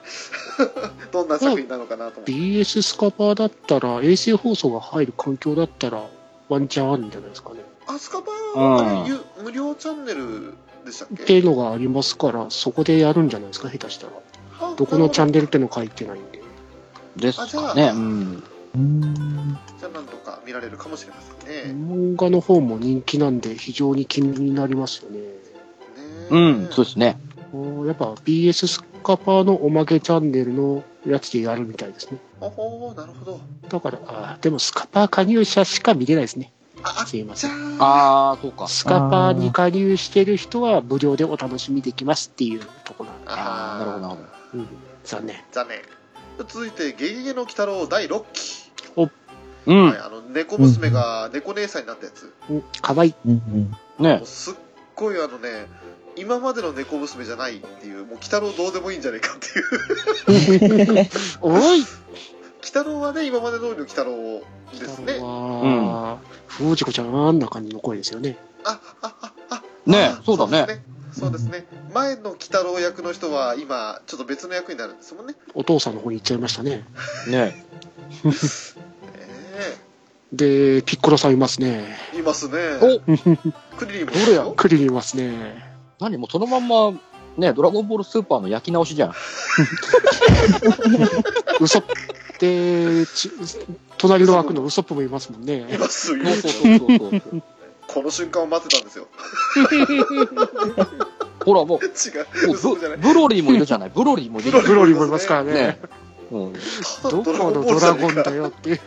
[1.12, 2.32] どんな作品なのかなと思って。
[2.32, 6.04] BS スカパーだったら、衛星放送が入る環境だったら、
[6.48, 7.60] ワンチャンあるんじゃないですかね。
[7.88, 10.54] あ、スカパうんー、あれゆ無料チャンネル
[10.86, 11.24] でしたっけ？
[11.24, 14.14] っていうのがありますから、そこでやるんじゃないですか、下手したら。
[14.60, 16.42] あどこのチャンネルっての書いてないんで。
[17.16, 17.92] ですかね。
[17.94, 18.44] うん。
[19.80, 22.16] じゃあなんとか見られるかもしれませんね。
[22.16, 25.20] 漫画の方も人気なんで、非常に気になりますよね。
[25.20, 25.26] ね
[26.30, 27.20] うん、そうですね。
[27.88, 32.20] やっぱ BS スカパーのおまけチャンネルのやつでやるみたいですね。
[32.40, 33.40] おほーなるほど。
[33.68, 36.52] だから、あーでもスカパー加入者しか見れないですね。
[36.84, 37.52] あ、すいません。
[37.80, 38.68] あ、ああ、そうか。
[38.68, 44.39] スカパーに加入してる人は無料でお楽しみできますっていうところなんで、あーなるほど、なるほど。
[44.54, 44.68] うん、
[45.04, 45.44] 残念。
[45.52, 45.82] 残念。
[46.48, 48.70] 続いて、ゲゲゲの鬼太郎第6期。
[49.66, 49.98] うんはい、。
[50.00, 52.34] あの、猫娘が猫姉さんになったやつ。
[52.50, 53.16] うん、かわいい。
[53.26, 54.54] うんねもうすっ
[54.96, 55.68] ごいあのね、
[56.16, 59.38] 今までの猫娘じゃないっていう、もう鬼太郎どうでもいいんじゃないかっ
[60.28, 61.10] ていう。
[61.42, 61.86] おい 鬼
[62.62, 64.42] 太郎はね、今まで通りの鬼太郎
[64.78, 65.20] ですね。
[65.20, 68.38] は、藤子ちゃんあんな感じの声ですよね。
[68.64, 69.64] あ、あ、あ、あ。
[69.86, 70.84] ねあそうだねね。
[71.20, 71.66] そうですね。
[71.94, 75.36] 前の鬼太郎役の人は今、ちょっと別の役になるんですもんね。
[75.54, 76.86] お父さんの方に行っちゃいましたね。
[77.28, 77.66] ね
[78.24, 79.90] え
[80.32, 81.98] で、ピッコロさんいますね。
[82.14, 82.58] えいますね。
[82.82, 83.00] お
[83.78, 84.46] クリリンもどれや？
[84.56, 85.64] クリリンいますね。
[86.00, 86.18] 何？
[86.18, 86.92] もうそのまんま、
[87.36, 89.10] ね、ドラゴンボールスーパーの焼き直しじゃん。
[91.60, 91.94] ウソップ
[92.40, 93.32] で、ち
[93.98, 95.78] 隣の枠のウソップもいますもんいね。
[95.80, 96.24] ますよ。
[96.26, 97.44] そうそうそうそうそう。
[97.92, 99.08] この瞬間を待ってたんですよ。
[101.44, 102.48] ほら、もう、違う。
[102.48, 102.98] もう嘘じゃない。
[103.00, 103.92] ブブロリーもいるじゃない。
[103.94, 104.52] ブロリーもいる。
[104.62, 105.80] ブロリーもいますからねね。
[106.32, 106.54] うん。
[106.54, 106.60] た
[107.04, 108.80] だどこのドラゴンだよっていう。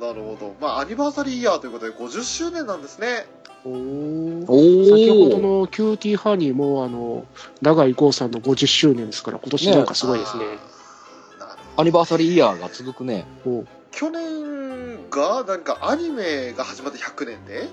[0.00, 0.54] なるほど。
[0.60, 3.26] まあ、アニバーサリーイヤーということで50周年なんですね。
[3.64, 5.60] おーお先ほどー。
[5.60, 7.26] のキューティーハニーも、あの、
[7.60, 10.44] 永井豪さんの50周年ですから、今年なんかすごいですね。
[10.44, 13.26] あーなるほアニバーサリーイヤーが続くね。
[13.44, 14.49] ほうど去年
[15.10, 17.68] が、なんかアニメが始まって100年で、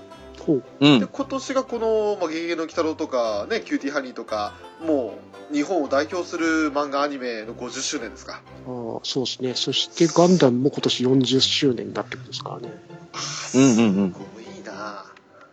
[0.80, 1.06] で。
[1.06, 5.18] 今年がこの、まあ、ゲゲゲの鬼太郎とか、ね、キューティーハニーとか、も
[5.50, 8.40] う、日本を代表する漫画アニメの50周年ですか。
[8.66, 9.54] あーそうですね。
[9.54, 12.70] そしてガンダムも今年40周年になってくるんですからね。
[13.54, 15.04] うんうんうんすごいな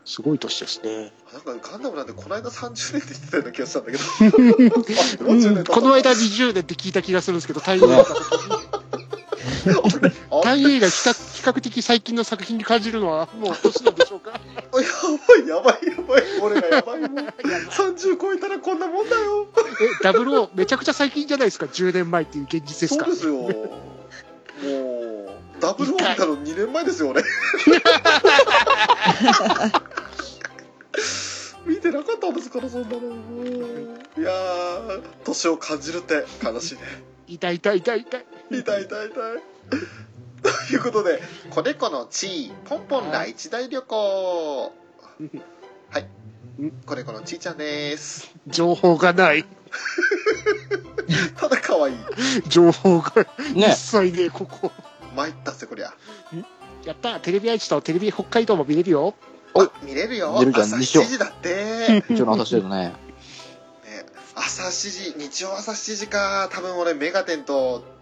[0.04, 1.14] すごい年ですね。
[1.34, 4.04] なんかガンダムなんてこの間30年って言ってたような気がしたんだけど。
[4.04, 8.02] あ40年経ったこの間20年って聞いた気がするんですけど、大映が、
[10.32, 14.32] あ大映が比較比較的最近の作品に感じるのはもう年なんでしょうか？
[14.36, 14.82] やば
[15.38, 16.24] い、やばい、やばい。
[16.42, 17.10] 俺がやばいもん。
[17.28, 19.48] 30超えたらこんなもんだよ。
[19.82, 23.06] え、ダブルオーめちゃくちゃ最近じゃないですか、10年前っていう現実ですか？
[23.06, 23.34] そうですよ。
[23.34, 25.32] もう、
[25.62, 27.24] ダブルオービタの2年前ですよ、俺。
[31.66, 32.98] 見てなかったんですから、そんなの。
[32.98, 36.82] いやー、年を感じるって悲しいね。
[37.28, 38.26] 痛い痛い痛い痛い。
[38.52, 39.10] 痛い痛い痛い。
[40.46, 44.74] ということで、子猫の地位、ポンポンな一大旅行。
[45.90, 46.08] はい。
[46.86, 48.32] 子猫のちーちゃんです。
[48.48, 49.44] 情報がない。
[51.36, 51.96] ただ可愛い。
[52.48, 54.72] 情報がね一切ね、ここ。
[55.16, 55.94] 参ったぜ、こりゃ。
[56.86, 59.16] やったテレビ愛知とテレビ北海道も見れるよ。
[59.56, 60.34] あ、見れるよ。
[60.34, 62.04] 見れるじゃん朝日曜7時だって。
[62.14, 62.78] 一応の話だよね。
[62.78, 62.94] ね、
[64.36, 66.50] 朝7時、日曜朝7時か。
[66.52, 67.95] 多分俺、メガテンと、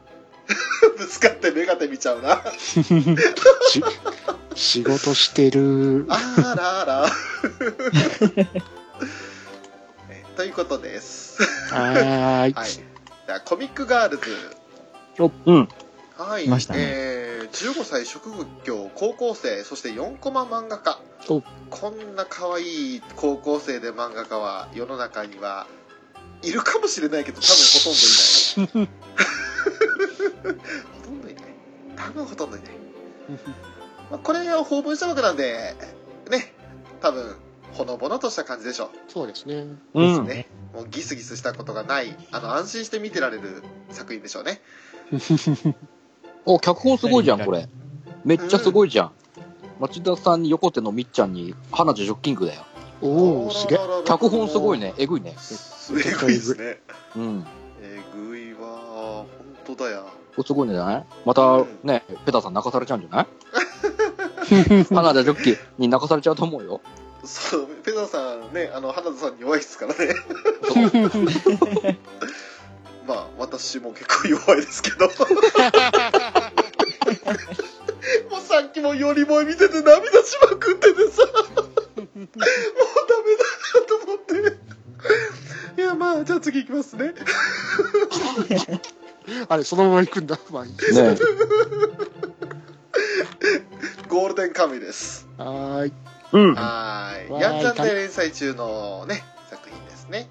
[0.97, 2.43] ぶつかってメガテン見ちゃうな。
[2.57, 2.83] し
[4.55, 6.05] 仕事してる。
[6.09, 7.11] あらら。
[10.09, 11.41] えということです。
[11.71, 12.53] はーい。
[12.53, 12.69] はい。
[13.25, 14.23] ではコミックガールズ。
[15.45, 15.69] うん。
[16.17, 16.45] はい。
[16.45, 18.29] いましたねえー、15歳職
[18.63, 20.99] 業高校生、そして4コマ漫画家。
[21.29, 25.67] おこんな可愛い高校生で漫画家は世の中には
[26.41, 27.55] いるかもしれないけど多分
[28.65, 28.89] ほとんどいない
[30.31, 31.43] ほとんどいない
[31.95, 32.69] 多分ほとんどいない、
[34.11, 35.75] まあ、これが法文したわけなんで
[36.29, 36.53] ね
[37.01, 37.35] 多分
[37.73, 39.65] ほのぼのとした感じでしょそうですね。
[39.93, 40.27] うん。
[40.27, 44.61] ねもうギスギスしたことがないあの安心して見てられる作品でしょうね
[46.45, 47.67] お、脚本すごいじゃん、これ。
[48.25, 49.11] めっちゃすごいじゃん。
[49.79, 52.65] 町田さんに横手のみっちゃんに、花女ジョッキングだよ。
[53.01, 53.79] おおすげえ。
[54.05, 54.93] 脚本すごいね。
[54.97, 55.35] えぐいね。
[55.91, 56.79] えぐいですね
[57.15, 57.45] うん。
[59.65, 61.05] 当だやこれすごいんじゃない？
[61.25, 63.27] また、ね、ペタさん泣かされちゃうんじゃない？
[64.93, 66.81] 花女ジョッキに泣かされちゃうと思うよ。
[67.25, 70.13] そうペタさんねあの花田さんに弱いですからね。
[73.07, 75.05] まあ私も結構弱いですけど。
[78.29, 81.21] もうさっきもよりも見てて涙しまくっててさ。
[81.25, 81.29] も
[82.03, 82.27] うダメだ
[83.87, 85.81] と思って。
[85.81, 87.13] いやまあじゃあ次いきますね
[89.47, 90.37] あれ、そのまま行くんだ。
[90.51, 90.71] まあいい。
[90.71, 90.77] ね
[94.07, 95.93] ゴールデンカムイですはーい。
[96.33, 96.53] うん。
[96.55, 100.29] はーいわーいヤンジャンで連載中のね作品ですね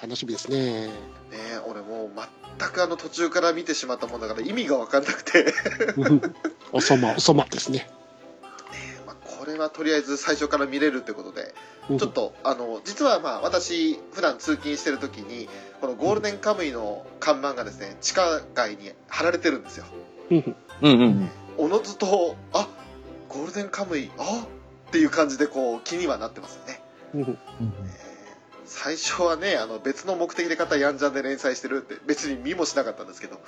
[0.00, 0.86] 楽しみですね。
[0.86, 0.92] ね
[1.32, 2.10] え俺もう
[2.58, 5.52] 全くあの途中から見てしまったもんだから意味が分かんなくて
[6.72, 7.90] おそま、おそまですね。
[9.48, 11.54] れはとりあえず最初から見れるってことで
[11.98, 15.48] ちょっとあの実はまあ私普段通勤してる時に
[15.80, 19.86] このゴールデンカムイの看板がですね地下街に貼られてるんですよ。
[20.30, 20.56] うん。
[20.82, 21.30] うん。
[21.56, 22.68] おのずとあ
[23.28, 24.46] ゴールデンカムイあ
[24.88, 26.82] っていう感じでこう気にはなってますよね。
[27.14, 27.22] うん。
[27.22, 28.18] えー
[28.70, 33.40] 最初はねあの別の目的で買ったヤンジャンで連載してるって別に見もしなかったんですけど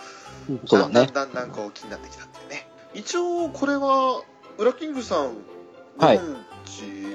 [0.65, 0.95] そうだね。
[0.95, 2.67] だんだんだんだんこう気になってきたっていうね。
[2.95, 4.23] 一応これは
[4.59, 5.60] ウラキングさんご
[6.01, 6.21] はい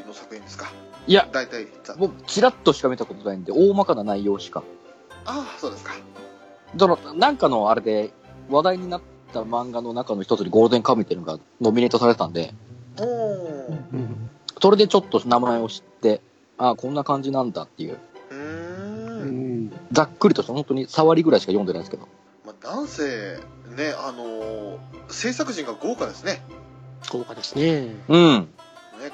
[0.06, 0.72] の作品ですか、
[1.08, 4.64] いや、大体ざ僕、チラッとしか見たことないんで、大まかな内容しか。
[5.26, 5.94] ああそうですか
[6.78, 8.12] その、なんかのあれで、
[8.50, 9.02] 話題になっ
[9.34, 12.54] た漫画の中の一つにゴールデンカムイっていうのがノミネートされてたんで、
[13.00, 14.30] おおうん
[14.62, 16.22] それでちょっと名前を知って、
[16.58, 17.98] ああ、こんな感じなんだっていう、
[18.32, 19.72] うんん。
[19.92, 22.08] ざっくりとした本当に触りぐらいしか読んでないですけど。
[22.46, 23.40] まあ、なんせ
[23.76, 24.78] ねあのー
[25.08, 26.42] 制作陣が豪華ですね
[27.12, 27.94] 豪華ですね。
[28.08, 28.50] うん。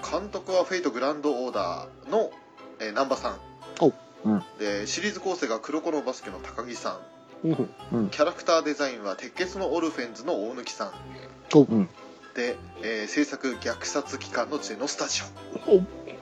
[0.02, 2.32] ね監督はフェイトグランドオーダーの、
[2.80, 3.40] えー、さん。
[3.80, 3.94] お
[4.24, 4.44] うん。
[4.60, 7.00] でシリーズ構成が黒子のバスケの高木さ
[7.44, 7.70] ん。
[7.94, 8.10] うん。
[8.10, 10.92] キャラクターデザインは鉄血のオルフェンズの大貫さん。
[11.54, 11.90] おうん。
[12.36, 15.22] で、えー制作虐殺機関のジェノスタジ
[15.68, 16.18] オおえ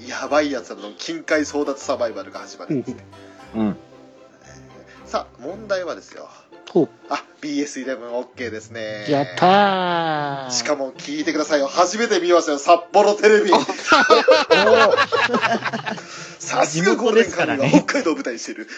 [0.00, 3.04] ーやばいやつらの近海争奪サバイバルが始まるんですね、
[3.54, 3.76] うん。
[5.04, 6.28] さあ問題はですよ
[6.74, 9.04] おあ BS11OK ですね。
[9.08, 10.50] やったー。
[10.50, 11.66] しかも聞いてくださいよ。
[11.66, 12.58] 初めて見ましたよ。
[12.58, 13.50] 札幌テレビ。
[16.38, 18.68] さすがゴールデンカムイは北海道を舞台にしてる。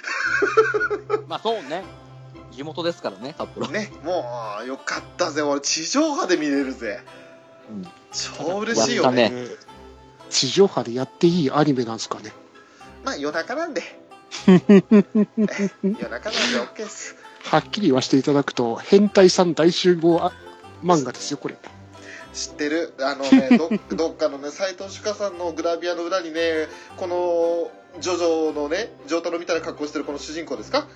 [1.28, 1.84] まあそうね。
[2.52, 3.66] 地元ですからね、札幌。
[3.68, 4.24] ねも
[4.62, 5.42] うよかったぜ。
[5.42, 7.00] 俺地上波で見れるぜ。
[7.68, 7.88] うん。
[8.12, 9.22] 超嬉しいよね。
[9.22, 9.56] やったえー
[10.30, 12.32] 地上波でやっていいアニメなんですかね？
[13.04, 13.82] まあ夜中なんで。
[14.48, 14.62] え
[15.82, 17.14] 夜中なんで OK です
[17.44, 20.32] はっきり言わせていただくと、変態さん大集合あ
[20.82, 21.56] 漫画ですよ、これ。
[22.32, 22.94] 知ってる？
[23.00, 23.56] あのね
[23.90, 26.66] どどっかのね斎藤朱香さんのグラビアの裏にね
[26.96, 27.70] この
[28.00, 30.88] ジョジョのねジョータロみたいな格好してるこの主人公ですか？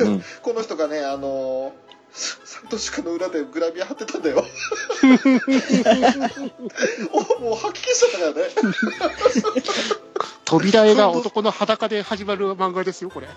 [0.00, 0.22] うん。
[0.42, 1.72] この人がねあの
[2.18, 4.44] 斎藤朱香の裏でグラビア貼ってたんだよ。
[7.12, 8.42] おもう吐き気したからね。
[10.44, 13.28] 扉絵が男の裸で始まる漫画ですよ、これ。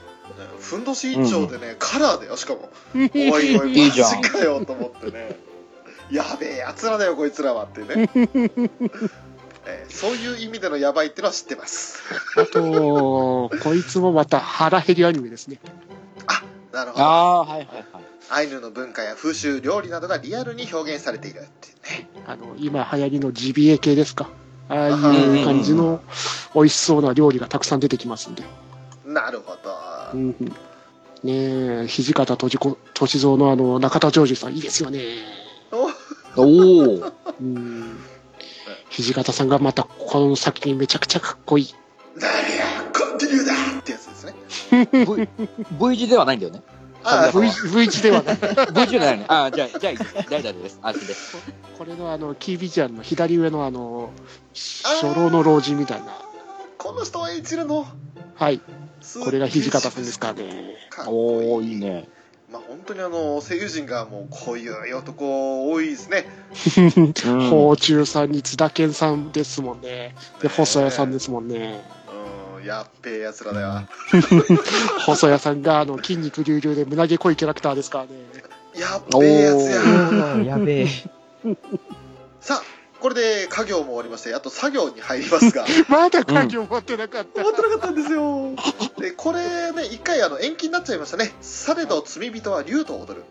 [0.60, 2.70] ふんどし一丁でね、カラーだよしかも。
[2.96, 5.38] おいおいマジいいじゃんかよと思ってね。
[6.10, 8.10] やべえやつらだよこいつらはってね、
[9.66, 12.00] えーそういう意味でのやばいってのは知ってます。
[12.36, 15.60] あと、こいつもまた腹減りアニメですね。
[16.72, 17.04] なるほど。
[17.04, 17.86] ああ、はいはいはい。
[18.34, 24.30] アイヌの文化や風習料理などがリアルに表現されているっていうねあの、今流行りのジビエ系ですか？
[24.70, 26.02] ああいう感じの
[26.56, 28.44] 美味しそうな料理がたくさん出てきますんで。
[29.06, 29.76] なるほど、
[30.14, 30.48] うんうん、
[31.24, 32.58] ねえ、土方歳
[33.20, 35.02] 三のあの、中田ジョージさんいいですよね。
[36.38, 37.14] おおお。
[37.42, 37.98] うん。
[38.90, 41.76] 土方さんがまたこの先にめちゃくちゃかっこいい。
[42.16, 44.36] なるやコンティニューだってやつですね
[44.92, 45.28] V,
[45.90, 46.62] V 字ではないんだよね。
[47.04, 48.38] あ V, v 字ではない。
[48.38, 49.26] V 字ではないね。
[49.28, 50.80] ああ、じゃあ、じゃあ大丈夫です。
[50.82, 51.38] 安心です。
[51.78, 54.12] これのあの、キービジュアルの左上のあの、
[54.54, 56.14] 初老の老人みたいな。
[56.78, 57.86] この人は演じるの？
[58.36, 58.60] はい。
[59.24, 60.76] これが土方さんですからね。
[60.90, 62.08] かおおいいね。
[62.52, 66.26] まあ本当にあの、声優陣がもうこういう男多いですね。
[66.78, 70.16] うん宝中さんに津田健さんですもんね。
[70.42, 71.82] で、細谷さんでですもんね。
[72.62, 73.88] うん、やっべえ奴らだよ。
[75.06, 78.12] 細谷さんが、あの、筋肉隆々で胸毛濃いキャラクターですからね。
[78.76, 80.56] やっべえやつや。
[80.56, 80.88] やべえ。
[82.40, 82.64] さあ、
[83.00, 85.66] これで家業も終わりまして、あと作業に入りますが。
[85.90, 87.44] まだ家業持ってなかった。
[87.44, 88.56] 終わってなかったんですよ。
[89.00, 91.34] で、これね、一回あの延期になっちゃいましたね。
[91.42, 93.24] されど罪人は竜と踊る。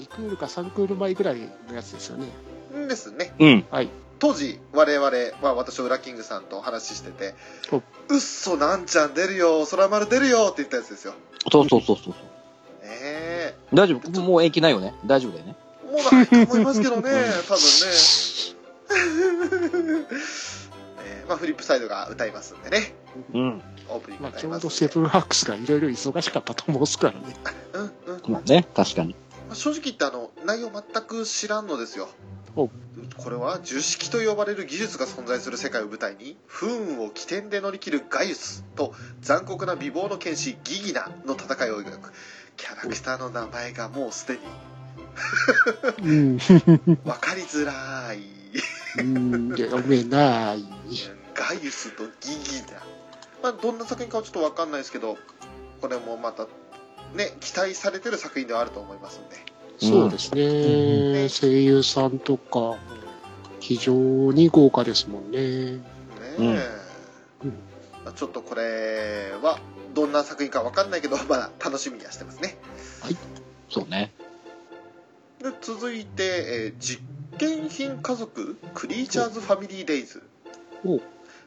[0.00, 1.36] 2クールか3クール前ぐらい
[1.68, 2.26] のやつですよね。
[2.76, 3.32] んですね。
[3.38, 3.64] うん。
[4.22, 5.10] 当時、我々、
[5.42, 7.34] まあ私、ウラキングさんとお話ししてて
[7.72, 7.82] お、う
[8.16, 11.14] っそ、なんちゃん出るよ、空丸出るよって言ったやつですよ。
[11.50, 12.14] そうそうそうそう。
[12.84, 14.20] え大丈夫？
[14.22, 14.94] もう延期ないよね？
[15.04, 15.56] 大丈夫だよね。
[15.82, 17.10] えもうないと思いますけどね、
[17.48, 17.70] 多分ね。
[21.04, 22.94] えーまあフリップサイドが歌いますんでね。
[23.34, 23.60] うん。
[23.88, 24.60] オープニングまあ、ちょう。
[24.60, 27.18] どセブンハックスがいろいろ忙しかったと思うすからね。
[27.74, 27.92] うん
[28.24, 28.32] うん。
[28.32, 29.16] まあね、確かに。
[29.52, 32.08] まあ正直言ってあの内容全く知らんのですよ。
[32.56, 32.70] お。
[33.18, 42.12] これは樹式と呼ばれる技術が存在する世界を舞台に不運を起点で乗り切るガイウスと残酷な美貌の剣士ギギナの戦いを描く。
[42.56, 44.40] キャラクターの名前がもうすでに。
[46.02, 46.36] うん。
[46.38, 48.22] 分かりづらい。
[49.58, 50.64] 読めない。
[51.34, 52.82] ガイウスとギギナ。
[53.42, 55.18] まあどんな作品かはちょっと分かんないですけど
[55.82, 56.46] これもまた
[57.14, 59.36] ね期待されてる作品ではあると思いますんで。
[59.78, 61.28] そうですね。
[61.28, 62.76] 声優さんとか、
[63.58, 63.92] 非常
[64.32, 65.80] に豪華ですもんね。
[66.38, 66.60] ね
[68.14, 69.58] ちょっとこれは
[69.94, 72.56] どんな作品かわかんないけど まだ楽しみにはしてますね。
[73.68, 74.12] そうね。
[75.40, 77.02] で続いて、えー実
[77.38, 80.22] 験品家族クリーチャーズファミリーデイズ。
[80.84, 81.00] お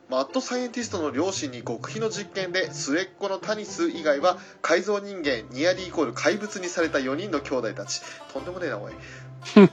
[0.10, 8.02] マッドサイエンティストの両親に極秘の実験で末っ子のタニス以外は改造人間ニアリーイコール怪物にされた4人の兄弟たち。
[8.32, 8.94] とんでもねえなおい。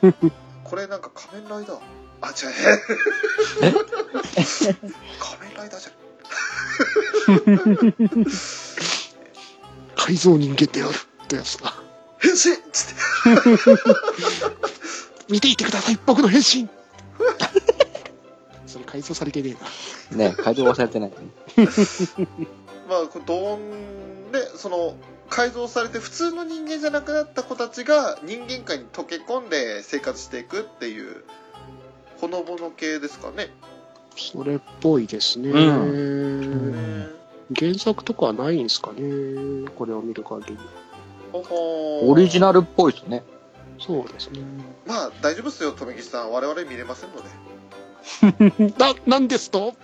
[0.65, 1.81] これなんか仮面ライダー
[2.23, 2.53] あ違う。
[5.19, 6.03] 仮面ライダーじゃん。
[9.97, 11.75] 改造人間であるってやつだ。
[12.19, 12.41] 変身っ
[12.73, 13.03] つって。
[15.29, 16.69] 見ていてください、僕の変身。
[18.67, 19.61] それ改造されてねえな。
[20.17, 21.13] ね、改造はされてない。
[22.89, 24.95] まあ、これどんでその
[25.29, 31.25] 改造されて普通の人間じゃなくなった子たちが人間界に溶け込んで生活していくっていう
[32.21, 33.51] ほのぼの系ですかね、
[34.17, 35.51] それっぽいですね。
[35.51, 37.23] う
[37.59, 39.69] 原作とかはないんですかね。
[39.77, 40.59] これを見る限り。
[41.33, 43.23] オリジナルっぽいですね。
[43.79, 44.41] そうですね。
[44.87, 47.23] まあ大丈夫ですよ留吉さん我々見れませんので
[48.79, 49.75] な、なんですと？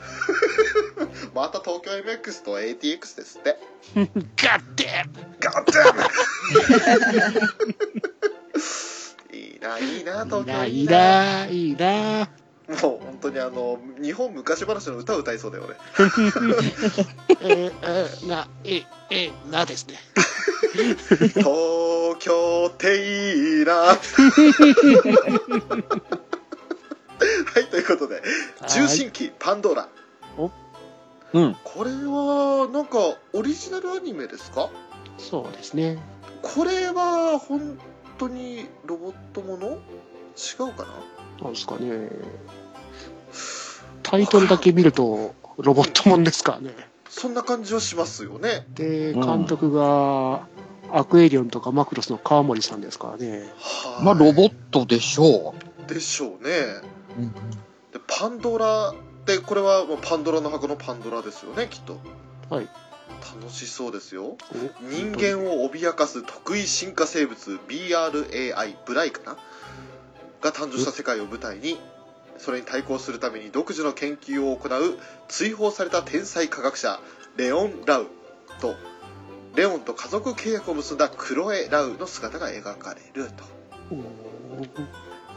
[1.34, 3.58] また東京 MX と ATX ですって。
[3.94, 5.04] ガッデ
[5.40, 6.02] ガッダム
[9.36, 10.64] いいないいな東京。
[10.64, 12.28] いいな、いいな。
[12.82, 15.74] もう本当にあの日本昔話の歌歌いそうだよ俺
[17.40, 19.94] えー、えー、な、え、え、なですね。
[21.38, 24.98] 東京テイラー
[27.54, 28.22] はいということで
[28.68, 29.88] 重心機パンドラ。
[31.34, 31.56] うん。
[31.62, 32.98] これはなんか
[33.34, 34.70] オリジナルアニメですか？
[35.18, 35.98] そうですね。
[36.42, 37.78] これは本
[38.16, 39.68] 当にロボットもの？
[39.68, 41.44] 違うかな？
[41.44, 42.08] なんですかね。
[44.02, 46.74] タイトルだけ見ると、ロボットもんですからね。
[47.10, 48.66] そんな感じはしますよね。
[48.70, 49.20] で、うん。
[49.20, 50.46] 監督が、
[50.90, 53.40] アクエリオンとかマクロスの川森さんですからね。
[53.58, 54.04] はい。
[54.04, 55.54] まあ、ロボットでしょ
[55.86, 56.50] でしょうね
[57.16, 57.32] うん
[57.92, 58.94] でパンドラっ
[59.24, 61.98] てこれはパンドラの箱のパンドラですよねきっと。
[62.50, 62.68] はい。
[63.40, 64.36] 楽しそうですよ。
[64.52, 69.38] お人間を脅かす特異進化生物 BRAI ブライかな。
[70.40, 71.78] が誕生した世界を舞台に
[72.38, 77.00] それに対抗するために独自の研究を行う追放された天才科学者
[77.36, 78.06] レオン・ラウ
[78.60, 78.74] と
[79.56, 83.44] レオンと家族契約を結んだクロエ・ラウの姿が描かれると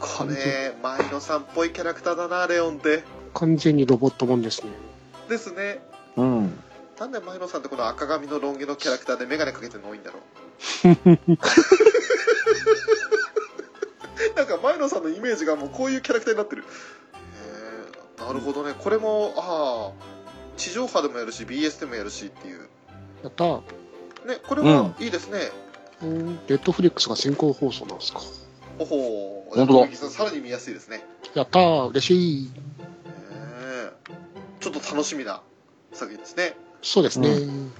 [0.02, 4.72] これマイノさんっぽいキャラクターだなレオンって完全にロボットもんですね。
[5.28, 5.80] ですね
[6.16, 6.22] う。
[6.22, 6.58] うん。
[6.98, 10.18] なんでマイノさんってこの赤髪のロン毛のキャラクターで眼鏡かけてるの多いんだろ
[10.84, 10.86] う
[14.36, 16.64] なんかマイノさんのイメージがもうこういうキャラクターになってるへ
[18.20, 19.92] えなるほどねこれもああ
[20.56, 22.68] 地上波でもやるし BS でもやるしっていう
[23.22, 23.60] やったー。
[24.26, 25.50] ねこれはいいですね、
[26.02, 28.20] うんレッドフリックスが先行放送なんですか。
[28.78, 31.04] ほほ本当だださらに見やすいですね
[31.34, 32.46] やったー、嬉しい。
[32.46, 32.48] へ
[33.86, 33.92] え
[34.60, 35.42] ちょっと楽しみな
[35.92, 37.28] 作品ですねそうですね。
[37.30, 37.70] う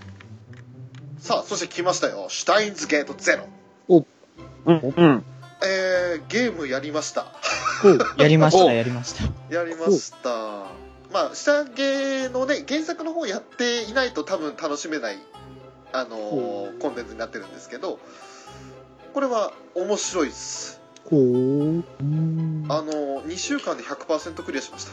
[1.18, 3.46] さあそして来ましたよシュタインズゲートゼロ
[3.88, 4.04] お
[4.64, 4.94] うん。
[4.96, 5.24] うん。
[5.64, 7.26] えー、ゲームやりました。
[8.18, 9.54] やりましおた、やりました。
[9.54, 10.28] やりました。
[11.12, 15.18] まあ、下着のね、原作の方やっていないと多分楽しめない、
[15.92, 17.98] あのほーコンテンツになってるんですけど、
[19.14, 20.80] これは面白いです。
[21.04, 21.84] ほう。
[22.68, 24.92] あのー、2週間で100%クリアしました。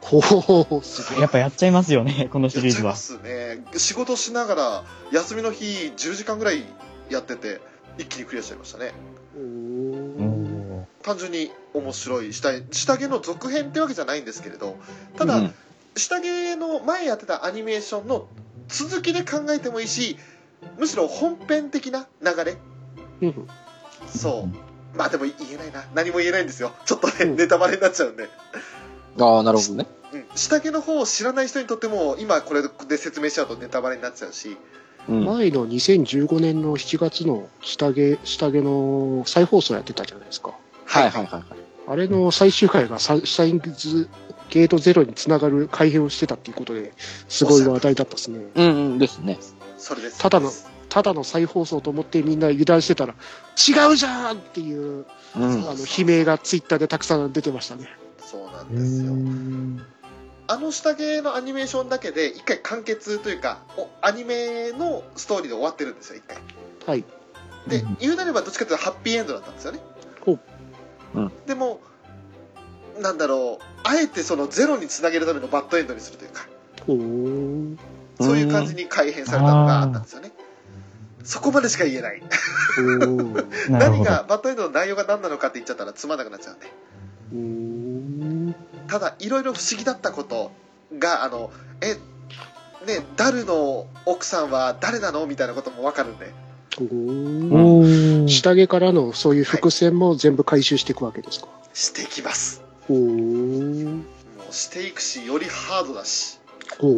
[0.00, 0.84] ほう。
[0.84, 1.20] すごい。
[1.20, 3.22] やっぱやっちゃいますよね、 このシリーズはやっちゃいま。
[3.22, 3.64] すね。
[3.76, 5.64] 仕事しながら、休みの日
[5.96, 6.64] 10時間ぐらい
[7.10, 7.60] やってて、
[7.98, 8.92] 一気にクリアしちゃいましたね。
[11.06, 14.76] 単純に面白い下下着の続編ってわけじゃないんですけれど
[15.16, 15.54] ただ、うん
[15.98, 18.28] 下着の前やってたアニメーションの
[18.68, 20.18] 続きで考えてもいいし
[20.78, 22.58] むしろ本編的な流れ
[23.22, 23.48] うん
[24.06, 24.65] そう
[24.96, 28.28] まあでも言えないな何も言えないんですよちょっとね、うんネタバレになっちゃうんで、
[29.18, 29.86] ああ、なるほどね。
[30.12, 34.56] うん、下着の方を知らない人にとっても今これで説明しちゃうとネタバレになっちゃうし
[35.08, 35.24] うん。
[35.24, 40.54] 前の2015年の7月の下着、下着の再放送やってたじゃないですか。
[40.84, 41.44] はいはいはいはい。
[41.88, 44.08] あれの最終回がサシャインズ
[44.50, 46.92] ゲートゼロにつながる改変をしてたっていうことで、
[47.28, 48.40] すごい話題だったですね。
[48.54, 49.38] うんうんですね。
[49.78, 50.50] それですただの
[50.96, 55.04] ただの再放送と思ってみんな油断してたら、違うじゃんっていう、
[55.36, 55.44] うん。
[55.68, 57.90] あの、悲鳴がツイッターでたくさん出てましたね。
[58.18, 59.12] そうなんーですよ。
[59.12, 59.86] ん。
[60.46, 66.38] あの下着のアニメーションだけで一回完結というかおアニメのストーリーで終わってるんですよ一回。
[66.86, 67.04] はい。
[67.66, 67.96] で、うん。
[68.00, 69.80] 言うなればどっちかというとハッピーエンドだったんですよね。
[70.24, 70.40] ほう。
[71.14, 71.32] うん。
[71.44, 71.80] でも
[73.02, 76.48] なんだろうあえてそのゼロにつなげるためのバッドエンドにするというか。
[76.86, 77.96] ほう。
[78.24, 80.32] そういう感じに改変されたのがあったんですよね
[81.26, 82.22] そこまでしか言えない。
[83.68, 84.04] なる何。
[84.04, 88.56] がバッドエンドの内容が何なのかって言っちゃったらつまんなくなっちゃうんで。
[88.88, 90.52] ただいろいろ不思議だったこと
[90.98, 91.50] があの
[91.80, 91.94] え
[92.86, 96.32] ねダルの奥さんは誰なのみたいなことも分かるんで
[98.28, 101.48] 下着からのそういう伏線も全部回収していくわけですか？
[101.74, 102.98] していきますほう。
[102.98, 104.02] も
[104.50, 106.38] うしていくしよりハードだし
[106.78, 106.92] ほう。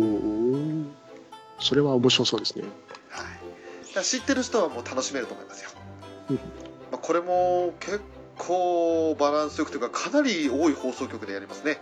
[1.60, 2.64] それは面白そうですね。
[4.02, 5.70] 知ってる人はもう楽しめると思いますよ、
[6.30, 6.36] うん。
[6.36, 6.42] ま
[6.94, 8.00] あ、これも結
[8.36, 11.80] 構バランスよくというかかなり多い放送局でやりますね。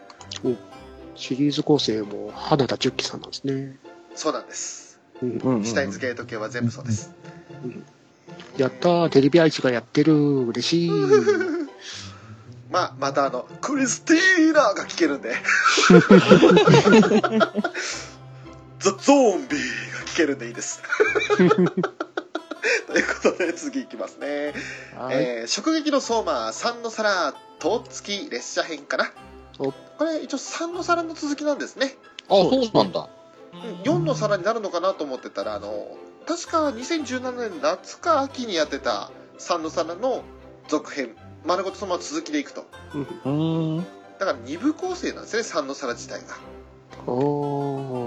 [1.14, 3.78] シリーズ構成も花田十喜さんなんですね。
[4.14, 4.98] そうなんです。
[5.22, 5.30] うん。
[5.30, 7.12] うんうんうんシュタインズゲート系は全部そうです、
[8.56, 10.14] やったー、テレビ愛知がやってる、
[10.46, 10.90] 嬉しい。
[12.70, 15.34] まあまたあのクリスティーナが聞けるんで。
[18.78, 20.82] ザ・ゾンビーが聞けるんでいいです
[22.86, 24.54] ということで次いきますね。
[24.96, 25.16] はい。
[25.16, 29.12] えー直撃の相馬三の皿と付き列車編かな。
[29.58, 31.96] おこれ一応3の皿の続きなんですね。
[32.28, 33.08] あ、そうなんだ。
[33.84, 35.96] 4の皿になるのかなと思ってたらあの
[36.26, 40.22] 確か2017年夏か秋にやってた3の皿の
[40.68, 41.16] 続編。
[41.44, 42.66] 丸ごとそのまま続きでいくと。
[43.24, 43.78] うん。
[44.18, 46.26] だから2部構成なんですね3の皿自体が。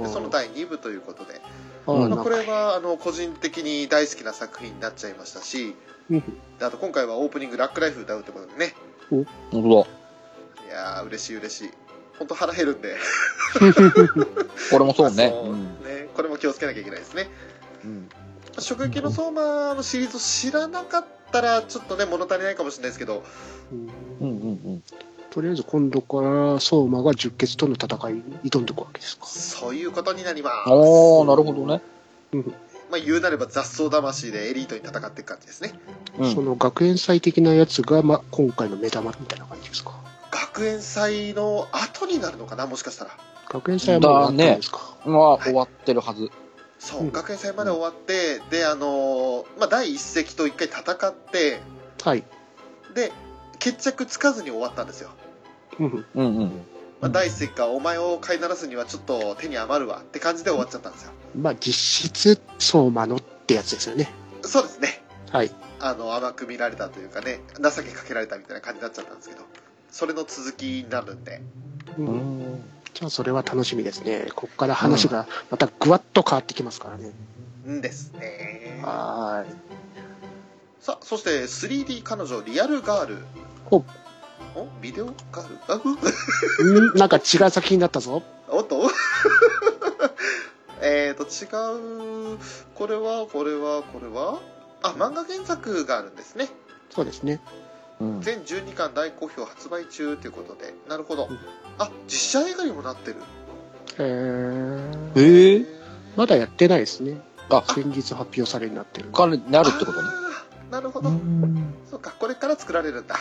[0.04, 1.42] でその第2部ということで、
[1.96, 5.76] まあ、これはあの個人的に大好きな作品になっちゃいましたし
[6.10, 6.24] うん。
[6.60, 8.76] であと今回はオープニング「ラックライフ」歌うってことでね。
[9.12, 9.88] なるほど。
[10.68, 11.72] いやー嬉しい嬉しい。
[12.18, 12.98] 本当腹減るんで。
[14.70, 15.30] これもそうね。
[15.30, 15.64] そううん。
[15.84, 17.30] ねこれも気をつけなきゃいけないですね。
[17.84, 18.10] うん。
[18.60, 23.24] 食撃の相馬のシリーズを知らなかったらちょっとね物足りないかもしれないですけど。
[23.72, 23.90] うん。
[24.20, 24.84] うんうんうん。
[25.32, 29.26] とりあえず今度から相馬が十血との戦いに挑んでいくわけですか。
[29.26, 31.82] そういうことになりますおー、なるほどね。
[32.90, 35.74] まあ言うなれば雑草魂でエリートに戦っていく感じですね
[36.18, 39.94] うんその学園祭的なやつが、まあ、今回の目玉みたいな感じですか。
[40.32, 43.12] 学園祭の後になるのかなもしかしたら
[43.48, 44.98] 学園祭はもう終わったんですか。
[45.06, 46.32] まあ、終わってるはず。
[46.80, 51.60] そう、うん学園祭まで終わってであのーまあ第一隻と一回戦って
[52.04, 52.24] はい。
[52.96, 53.12] で
[53.60, 55.12] 決着つかずに終わったんですよ、
[55.80, 56.52] うんうんうん。
[57.02, 64.12] まあ、第一隻がお前を飼いならすにはちょっと手に余るわって感じで終わっちゃったんですよまあ実質相馬のってやつですよね。
[64.42, 65.52] そうですねはい。
[65.80, 69.42] あの甘く見られたというかね情けかけられたみたいな感じになっちゃったんですけど
[69.92, 71.42] それの続きになるんで
[71.98, 72.64] う、うんん。
[72.94, 74.28] じゃあそれは楽しみですね。
[74.36, 77.12] ここから話がまたぐわっと変わってきますからね。
[77.68, 79.56] んですねはーい。
[80.82, 83.22] さあそして 3D 彼女リアルガールほ
[83.72, 83.84] お
[84.82, 85.90] ビデオガールあふ
[86.64, 86.98] うん？
[86.98, 88.24] なんか違う作品になったぞ。
[88.50, 88.90] おっと。
[90.82, 91.46] えーと違
[92.36, 92.38] う。
[92.76, 94.40] これはこれはこれは？
[94.82, 96.50] あ漫画原作があるんですね。
[96.90, 97.42] そうですね。
[98.00, 98.22] うん。
[98.22, 100.74] 全12巻大好評発売中ということで。
[100.88, 101.28] なるほど。
[101.30, 101.40] うん。
[101.78, 103.18] あ実写映画にもなってる。
[103.98, 105.66] えー、えー、
[106.16, 107.22] まだやってないですね。
[107.50, 109.10] あ、先日発表されになってる。
[109.14, 110.08] 彼になるってことね。
[110.10, 111.12] あーなるほうど
[111.90, 113.16] そっか、これから作られるんだ。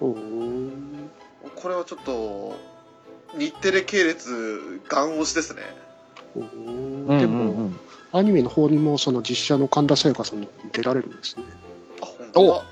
[0.00, 2.56] これはちょっと、
[3.38, 5.62] 日テレ系列、ガン押しですね。
[6.34, 7.22] でも、うんう
[7.68, 7.80] ん
[8.12, 11.42] アニメの方にもその実写の神田沙也加さんの出られるんですね。
[12.00, 12.64] あ、本当だ。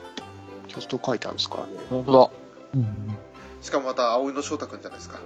[0.68, 1.72] キャスト書いてあるんですからね。
[1.90, 2.30] 本当だ。
[3.60, 5.18] しかもまた、葵野翔太くんじゃないですか。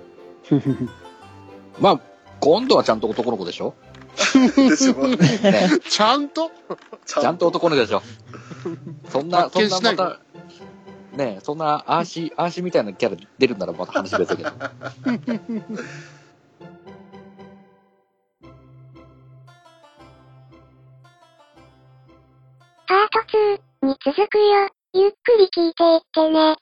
[1.79, 2.01] まあ、
[2.41, 3.75] 今度はちゃんと男の子でしょ？
[4.57, 4.95] でしょ。
[5.07, 5.69] ね。
[5.87, 6.51] ちゃんと？
[7.05, 8.03] ちちゃんと男の子でしょ
[9.11, 10.21] そんな、発そんなまた、
[11.17, 14.51] ねそんなアーシー、アーシーみたいなキャラ出るならまた話別だけど。
[22.89, 23.19] パート
[23.83, 24.69] 2に続くよ。
[24.93, 26.57] ゆっくり聞いていってね。